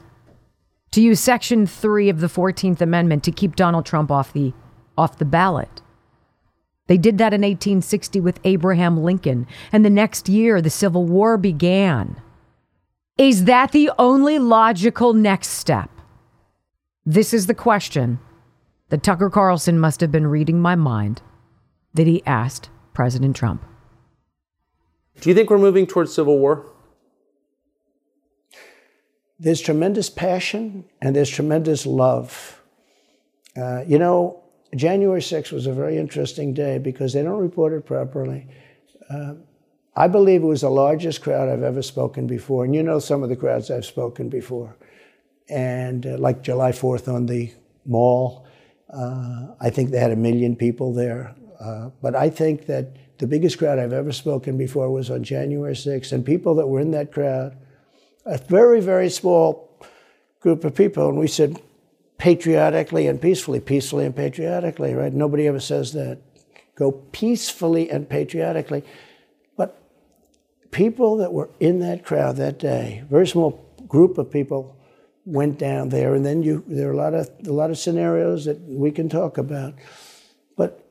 to 0.91 1.01
use 1.01 1.19
Section 1.19 1.67
3 1.67 2.09
of 2.09 2.19
the 2.19 2.27
14th 2.27 2.81
Amendment 2.81 3.23
to 3.23 3.31
keep 3.31 3.55
Donald 3.55 3.85
Trump 3.85 4.11
off 4.11 4.33
the, 4.33 4.53
off 4.97 5.17
the 5.17 5.25
ballot. 5.25 5.81
They 6.87 6.97
did 6.97 7.19
that 7.19 7.33
in 7.33 7.41
1860 7.41 8.19
with 8.19 8.39
Abraham 8.43 9.03
Lincoln, 9.03 9.45
and 9.71 9.85
the 9.85 9.91
next 9.91 10.27
year 10.27 10.61
the 10.61 10.71
Civil 10.71 11.05
War 11.05 11.37
began. 11.37 12.19
Is 13.17 13.45
that 13.45 13.71
the 13.71 13.91
only 13.99 14.39
logical 14.39 15.13
next 15.13 15.49
step? 15.49 15.91
This 17.05 17.33
is 17.33 17.45
the 17.45 17.53
question 17.53 18.19
that 18.89 19.03
Tucker 19.03 19.29
Carlson 19.29 19.79
must 19.79 20.01
have 20.01 20.11
been 20.11 20.27
reading 20.27 20.59
my 20.59 20.75
mind 20.75 21.21
that 21.93 22.07
he 22.07 22.23
asked 22.25 22.69
President 22.93 23.35
Trump. 23.35 23.63
Do 25.21 25.29
you 25.29 25.35
think 25.35 25.49
we're 25.49 25.57
moving 25.57 25.85
towards 25.85 26.13
civil 26.13 26.37
war? 26.39 26.65
There's 29.39 29.61
tremendous 29.61 30.09
passion 30.09 30.85
and 31.01 31.15
there's 31.15 31.29
tremendous 31.29 31.85
love. 31.85 32.61
Uh, 33.55 33.83
you 33.87 33.99
know, 33.99 34.43
January 34.75 35.21
6th 35.21 35.51
was 35.51 35.65
a 35.65 35.73
very 35.73 35.97
interesting 35.97 36.53
day 36.53 36.77
because 36.77 37.13
they 37.13 37.23
don't 37.23 37.39
report 37.39 37.73
it 37.73 37.85
properly. 37.85 38.47
Uh, 39.09 39.33
I 39.95 40.07
believe 40.07 40.43
it 40.43 40.45
was 40.45 40.61
the 40.61 40.69
largest 40.69 41.21
crowd 41.21 41.49
I've 41.49 41.63
ever 41.63 41.81
spoken 41.81 42.27
before. 42.27 42.63
And 42.63 42.75
you 42.75 42.83
know 42.83 42.99
some 42.99 43.23
of 43.23 43.29
the 43.29 43.35
crowds 43.35 43.71
I've 43.71 43.85
spoken 43.85 44.29
before. 44.29 44.77
And 45.49 46.05
uh, 46.05 46.17
like 46.17 46.43
July 46.43 46.71
4th 46.71 47.13
on 47.13 47.25
the 47.25 47.51
mall, 47.85 48.47
uh, 48.93 49.47
I 49.59 49.69
think 49.69 49.91
they 49.91 49.99
had 49.99 50.11
a 50.11 50.15
million 50.15 50.55
people 50.55 50.93
there. 50.93 51.35
Uh, 51.59 51.89
but 52.01 52.15
I 52.15 52.29
think 52.29 52.65
that 52.67 52.95
the 53.17 53.27
biggest 53.27 53.57
crowd 53.57 53.79
I've 53.79 53.93
ever 53.93 54.11
spoken 54.11 54.57
before 54.57 54.89
was 54.89 55.11
on 55.11 55.23
January 55.23 55.73
6th. 55.73 56.11
And 56.11 56.25
people 56.25 56.55
that 56.55 56.67
were 56.67 56.79
in 56.79 56.91
that 56.91 57.11
crowd, 57.11 57.57
a 58.25 58.37
very, 58.37 58.79
very 58.79 59.09
small 59.09 59.69
group 60.39 60.63
of 60.63 60.73
people, 60.73 61.09
and 61.09 61.19
we 61.19 61.27
said 61.27 61.61
patriotically 62.17 63.07
and 63.07 63.21
peacefully, 63.21 63.59
peacefully 63.59 64.05
and 64.05 64.15
patriotically, 64.15 64.93
right? 64.93 65.13
Nobody 65.13 65.47
ever 65.47 65.59
says 65.59 65.93
that. 65.93 66.19
Go 66.75 66.91
peacefully 66.91 67.89
and 67.91 68.07
patriotically. 68.07 68.83
But 69.57 69.81
people 70.71 71.17
that 71.17 71.33
were 71.33 71.49
in 71.59 71.79
that 71.79 72.05
crowd 72.05 72.37
that 72.37 72.57
day, 72.57 73.03
very 73.09 73.27
small 73.27 73.65
group 73.87 74.17
of 74.17 74.31
people, 74.31 74.78
went 75.25 75.59
down 75.59 75.89
there, 75.89 76.15
and 76.15 76.25
then 76.25 76.43
you 76.43 76.63
there 76.67 76.89
are 76.89 76.93
a 76.93 76.97
lot 76.97 77.13
of 77.13 77.29
a 77.45 77.53
lot 77.53 77.69
of 77.69 77.77
scenarios 77.77 78.45
that 78.45 78.59
we 78.61 78.91
can 78.91 79.09
talk 79.09 79.37
about. 79.37 79.75
But 80.57 80.85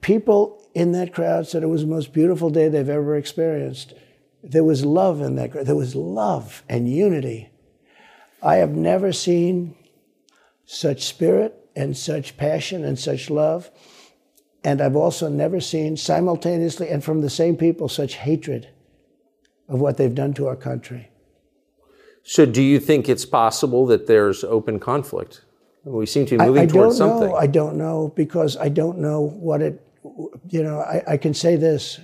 people 0.00 0.62
in 0.74 0.92
that 0.92 1.12
crowd 1.12 1.46
said 1.46 1.62
it 1.62 1.68
was 1.68 1.82
the 1.82 1.88
most 1.88 2.12
beautiful 2.12 2.50
day 2.50 2.68
they've 2.68 2.88
ever 2.88 3.16
experienced. 3.16 3.94
There 4.42 4.64
was 4.64 4.84
love 4.84 5.20
in 5.20 5.36
that 5.36 5.52
crowd. 5.52 5.66
There 5.66 5.76
was 5.76 5.94
love 5.94 6.62
and 6.68 6.92
unity. 6.92 7.50
I 8.42 8.56
have 8.56 8.72
never 8.72 9.12
seen 9.12 9.76
such 10.64 11.04
spirit 11.04 11.54
and 11.76 11.96
such 11.96 12.36
passion 12.36 12.84
and 12.84 12.98
such 12.98 13.30
love. 13.30 13.70
And 14.64 14.80
I've 14.80 14.96
also 14.96 15.28
never 15.28 15.60
seen 15.60 15.96
simultaneously 15.96 16.88
and 16.88 17.02
from 17.02 17.20
the 17.20 17.30
same 17.30 17.56
people 17.56 17.88
such 17.88 18.14
hatred 18.14 18.68
of 19.68 19.80
what 19.80 19.96
they've 19.96 20.14
done 20.14 20.34
to 20.34 20.48
our 20.48 20.56
country. 20.56 21.11
So, 22.22 22.46
do 22.46 22.62
you 22.62 22.78
think 22.78 23.08
it's 23.08 23.24
possible 23.26 23.86
that 23.86 24.06
there's 24.06 24.44
open 24.44 24.78
conflict? 24.78 25.42
We 25.84 26.06
seem 26.06 26.26
to 26.26 26.38
be 26.38 26.44
moving 26.44 26.60
I, 26.60 26.64
I 26.64 26.66
towards 26.66 26.98
don't 26.98 27.10
something. 27.10 27.30
Know. 27.30 27.36
I 27.36 27.46
don't 27.46 27.76
know 27.76 28.12
because 28.14 28.56
I 28.56 28.68
don't 28.68 28.98
know 28.98 29.20
what 29.20 29.60
it, 29.60 29.84
you 30.48 30.62
know, 30.62 30.78
I, 30.78 31.02
I 31.08 31.16
can 31.16 31.34
say 31.34 31.56
this. 31.56 31.98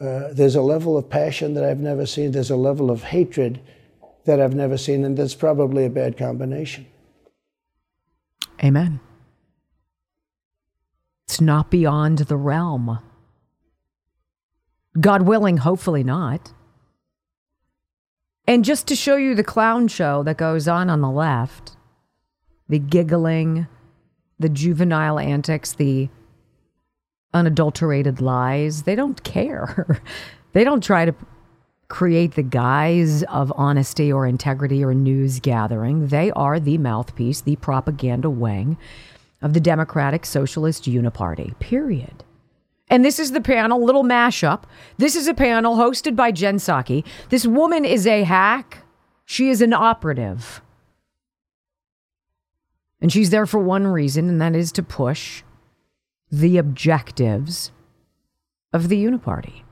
Uh, 0.00 0.32
there's 0.32 0.56
a 0.56 0.62
level 0.62 0.96
of 0.96 1.08
passion 1.08 1.54
that 1.54 1.64
I've 1.64 1.80
never 1.80 2.06
seen, 2.06 2.32
there's 2.32 2.50
a 2.50 2.56
level 2.56 2.90
of 2.90 3.02
hatred 3.02 3.60
that 4.24 4.40
I've 4.40 4.54
never 4.54 4.76
seen, 4.76 5.04
and 5.04 5.16
that's 5.16 5.34
probably 5.34 5.86
a 5.86 5.90
bad 5.90 6.16
combination. 6.16 6.86
Amen. 8.62 9.00
It's 11.26 11.40
not 11.40 11.70
beyond 11.70 12.18
the 12.18 12.36
realm. 12.36 12.98
God 15.00 15.22
willing, 15.22 15.58
hopefully 15.58 16.02
not. 16.02 16.52
And 18.48 18.64
just 18.64 18.86
to 18.86 18.96
show 18.96 19.16
you 19.16 19.34
the 19.34 19.44
clown 19.44 19.88
show 19.88 20.22
that 20.22 20.38
goes 20.38 20.66
on 20.66 20.88
on 20.88 21.02
the 21.02 21.10
left, 21.10 21.76
the 22.66 22.78
giggling, 22.78 23.66
the 24.38 24.48
juvenile 24.48 25.18
antics, 25.18 25.74
the 25.74 26.08
unadulterated 27.34 28.22
lies, 28.22 28.84
they 28.84 28.94
don't 28.94 29.22
care. 29.22 30.00
they 30.54 30.64
don't 30.64 30.82
try 30.82 31.04
to 31.04 31.14
create 31.88 32.36
the 32.36 32.42
guise 32.42 33.22
of 33.24 33.52
honesty 33.54 34.10
or 34.10 34.26
integrity 34.26 34.82
or 34.82 34.94
news 34.94 35.40
gathering. 35.40 36.06
They 36.06 36.30
are 36.30 36.58
the 36.58 36.78
mouthpiece, 36.78 37.42
the 37.42 37.56
propaganda 37.56 38.30
wing 38.30 38.78
of 39.42 39.52
the 39.52 39.60
Democratic 39.60 40.24
Socialist 40.24 40.84
Uniparty, 40.84 41.58
period. 41.58 42.24
And 42.90 43.04
this 43.04 43.18
is 43.18 43.32
the 43.32 43.40
panel, 43.40 43.84
little 43.84 44.04
mashup. 44.04 44.62
This 44.96 45.14
is 45.14 45.26
a 45.26 45.34
panel 45.34 45.76
hosted 45.76 46.16
by 46.16 46.32
Jen 46.32 46.56
Psaki. 46.56 47.04
This 47.28 47.46
woman 47.46 47.84
is 47.84 48.06
a 48.06 48.24
hack. 48.24 48.84
She 49.24 49.50
is 49.50 49.60
an 49.60 49.72
operative. 49.72 50.62
And 53.00 53.12
she's 53.12 53.30
there 53.30 53.46
for 53.46 53.58
one 53.58 53.86
reason, 53.86 54.28
and 54.28 54.40
that 54.40 54.56
is 54.56 54.72
to 54.72 54.82
push 54.82 55.42
the 56.30 56.58
objectives 56.58 57.70
of 58.72 58.88
the 58.88 59.04
Uniparty. 59.04 59.62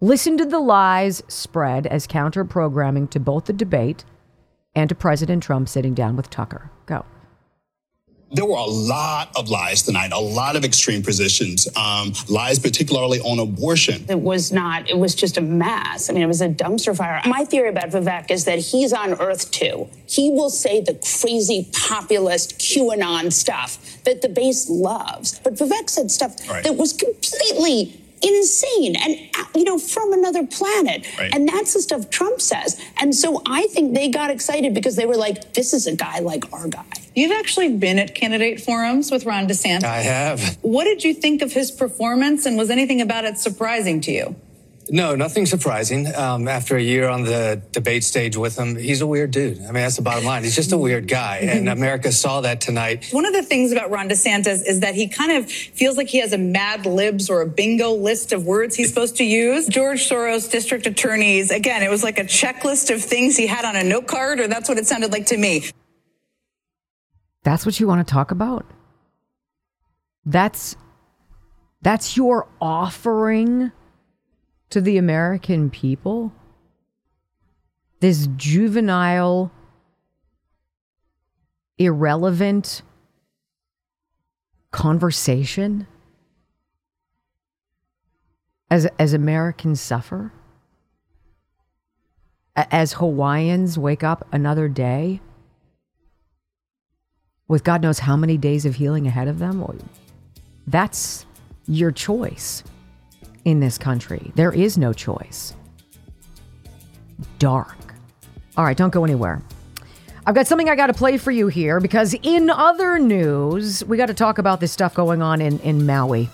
Listen 0.00 0.36
to 0.36 0.44
the 0.44 0.60
lies 0.60 1.22
spread 1.28 1.86
as 1.86 2.06
counter 2.06 2.44
programming 2.44 3.08
to 3.08 3.18
both 3.18 3.46
the 3.46 3.52
debate 3.52 4.04
and 4.74 4.88
to 4.88 4.94
President 4.94 5.42
Trump 5.42 5.68
sitting 5.68 5.94
down 5.94 6.14
with 6.14 6.30
Tucker. 6.30 6.70
There 8.30 8.44
were 8.44 8.56
a 8.56 8.64
lot 8.64 9.30
of 9.36 9.48
lies 9.48 9.82
tonight, 9.82 10.12
a 10.12 10.18
lot 10.20 10.54
of 10.54 10.64
extreme 10.64 11.02
positions, 11.02 11.66
um, 11.76 12.12
lies 12.28 12.58
particularly 12.58 13.20
on 13.20 13.38
abortion. 13.38 14.04
It 14.08 14.20
was 14.20 14.52
not, 14.52 14.88
it 14.90 14.98
was 14.98 15.14
just 15.14 15.38
a 15.38 15.40
mess. 15.40 16.10
I 16.10 16.12
mean, 16.12 16.22
it 16.22 16.26
was 16.26 16.42
a 16.42 16.48
dumpster 16.48 16.94
fire. 16.94 17.22
My 17.24 17.44
theory 17.44 17.70
about 17.70 17.88
Vivek 17.88 18.30
is 18.30 18.44
that 18.44 18.58
he's 18.58 18.92
on 18.92 19.14
Earth 19.14 19.50
too. 19.50 19.88
He 20.06 20.30
will 20.30 20.50
say 20.50 20.82
the 20.82 20.94
crazy 20.94 21.68
populist 21.72 22.58
QAnon 22.58 23.32
stuff 23.32 23.78
that 24.04 24.20
the 24.20 24.28
base 24.28 24.68
loves. 24.68 25.38
But 25.38 25.54
Vivek 25.54 25.88
said 25.88 26.10
stuff 26.10 26.36
right. 26.50 26.62
that 26.64 26.76
was 26.76 26.92
completely 26.92 27.98
insane 28.20 28.96
and 28.96 29.16
you 29.54 29.62
know 29.62 29.78
from 29.78 30.12
another 30.12 30.44
planet 30.44 31.06
right. 31.18 31.32
and 31.32 31.48
that's 31.48 31.74
the 31.74 31.80
stuff 31.80 32.10
trump 32.10 32.40
says 32.40 32.80
and 33.00 33.14
so 33.14 33.40
i 33.46 33.68
think 33.68 33.94
they 33.94 34.08
got 34.08 34.28
excited 34.28 34.74
because 34.74 34.96
they 34.96 35.06
were 35.06 35.16
like 35.16 35.52
this 35.54 35.72
is 35.72 35.86
a 35.86 35.94
guy 35.94 36.18
like 36.18 36.52
our 36.52 36.66
guy 36.66 36.82
you've 37.18 37.32
actually 37.32 37.76
been 37.76 37.98
at 37.98 38.14
candidate 38.14 38.60
forums 38.60 39.10
with 39.10 39.24
ron 39.24 39.46
desantis 39.46 39.84
i 39.84 40.00
have 40.00 40.56
what 40.62 40.84
did 40.84 41.04
you 41.04 41.14
think 41.14 41.42
of 41.42 41.52
his 41.52 41.70
performance 41.70 42.46
and 42.46 42.56
was 42.56 42.70
anything 42.70 43.00
about 43.00 43.24
it 43.24 43.38
surprising 43.38 44.00
to 44.00 44.12
you 44.12 44.36
no, 44.90 45.14
nothing 45.14 45.46
surprising. 45.46 46.12
Um, 46.14 46.48
after 46.48 46.76
a 46.76 46.82
year 46.82 47.08
on 47.08 47.24
the 47.24 47.60
debate 47.72 48.04
stage 48.04 48.36
with 48.36 48.58
him, 48.58 48.76
he's 48.76 49.00
a 49.00 49.06
weird 49.06 49.30
dude. 49.30 49.58
I 49.58 49.66
mean, 49.66 49.74
that's 49.74 49.96
the 49.96 50.02
bottom 50.02 50.24
line. 50.24 50.44
He's 50.44 50.56
just 50.56 50.72
a 50.72 50.78
weird 50.78 51.08
guy. 51.08 51.38
And 51.58 51.68
America 51.68 52.12
saw 52.12 52.42
that 52.42 52.60
tonight. 52.60 53.08
One 53.10 53.24
of 53.24 53.32
the 53.32 53.42
things 53.42 53.72
about 53.72 53.90
Ron 53.90 54.08
DeSantis 54.08 54.66
is 54.66 54.80
that 54.80 54.94
he 54.94 55.08
kind 55.08 55.32
of 55.32 55.50
feels 55.50 55.96
like 55.96 56.08
he 56.08 56.18
has 56.18 56.32
a 56.32 56.38
mad 56.38 56.86
libs 56.86 57.30
or 57.30 57.40
a 57.40 57.46
bingo 57.46 57.92
list 57.92 58.32
of 58.32 58.44
words 58.44 58.76
he's 58.76 58.88
supposed 58.88 59.16
to 59.16 59.24
use. 59.24 59.66
George 59.66 60.08
Soros 60.08 60.50
district 60.50 60.86
attorneys, 60.86 61.50
again, 61.50 61.82
it 61.82 61.90
was 61.90 62.04
like 62.04 62.18
a 62.18 62.24
checklist 62.24 62.94
of 62.94 63.02
things 63.02 63.36
he 63.36 63.46
had 63.46 63.64
on 63.64 63.76
a 63.76 63.82
note 63.82 64.06
card, 64.06 64.40
or 64.40 64.46
that's 64.46 64.68
what 64.68 64.78
it 64.78 64.86
sounded 64.86 65.10
like 65.10 65.26
to 65.26 65.36
me. 65.36 65.64
That's 67.42 67.64
what 67.64 67.78
you 67.80 67.86
want 67.86 68.06
to 68.06 68.12
talk 68.12 68.30
about? 68.30 68.66
That's 70.24 70.76
that's 71.80 72.16
your 72.16 72.48
offering 72.60 73.72
to 74.70 74.80
the 74.80 74.98
American 74.98 75.70
people? 75.70 76.32
This 78.00 78.28
juvenile, 78.36 79.50
irrelevant 81.78 82.82
conversation 84.70 85.86
as, 88.70 88.86
as 88.98 89.12
Americans 89.12 89.80
suffer? 89.80 90.32
As 92.56 92.94
Hawaiians 92.94 93.78
wake 93.78 94.02
up 94.02 94.26
another 94.32 94.68
day 94.68 95.20
with 97.48 97.64
God 97.64 97.82
knows 97.82 97.98
how 97.98 98.16
many 98.16 98.36
days 98.36 98.64
of 98.64 98.76
healing 98.76 99.06
ahead 99.06 99.26
of 99.28 99.38
them? 99.38 99.64
That's 100.66 101.26
your 101.66 101.90
choice 101.90 102.62
in 103.44 103.60
this 103.60 103.78
country. 103.78 104.32
There 104.34 104.52
is 104.52 104.78
no 104.78 104.92
choice. 104.92 105.54
Dark. 107.38 107.76
All 108.56 108.64
right, 108.64 108.76
don't 108.76 108.92
go 108.92 109.04
anywhere. 109.04 109.42
I've 110.26 110.34
got 110.34 110.46
something 110.46 110.68
I 110.68 110.76
got 110.76 110.88
to 110.88 110.92
play 110.92 111.16
for 111.16 111.30
you 111.30 111.48
here 111.48 111.80
because 111.80 112.14
in 112.22 112.50
other 112.50 112.98
news, 112.98 113.82
we 113.84 113.96
got 113.96 114.06
to 114.06 114.14
talk 114.14 114.36
about 114.36 114.60
this 114.60 114.70
stuff 114.70 114.94
going 114.94 115.22
on 115.22 115.40
in, 115.40 115.58
in 115.60 115.86
Maui. 115.86 116.28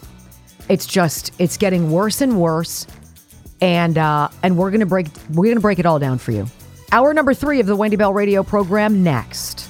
It's 0.69 0.87
just 0.87 1.31
it's 1.39 1.57
getting 1.57 1.91
worse 1.91 2.21
and 2.21 2.41
worse, 2.41 2.87
and 3.61 3.99
uh, 3.99 4.31
and 4.43 4.57
we're 4.57 4.71
gonna 4.71 4.87
break 4.87 5.09
we're 5.33 5.51
gonna 5.53 5.61
break 5.61 5.79
it 5.79 5.87
all 5.87 5.99
down 5.99 6.19
for 6.19 6.33
you. 6.33 6.47
Hour 6.91 7.13
number 7.13 7.35
three 7.35 7.61
of 7.61 7.67
the 7.67 7.77
Wendy 7.77 7.97
Bell 7.97 8.15
Radio 8.15 8.43
program 8.43 9.03
next. 9.03 9.69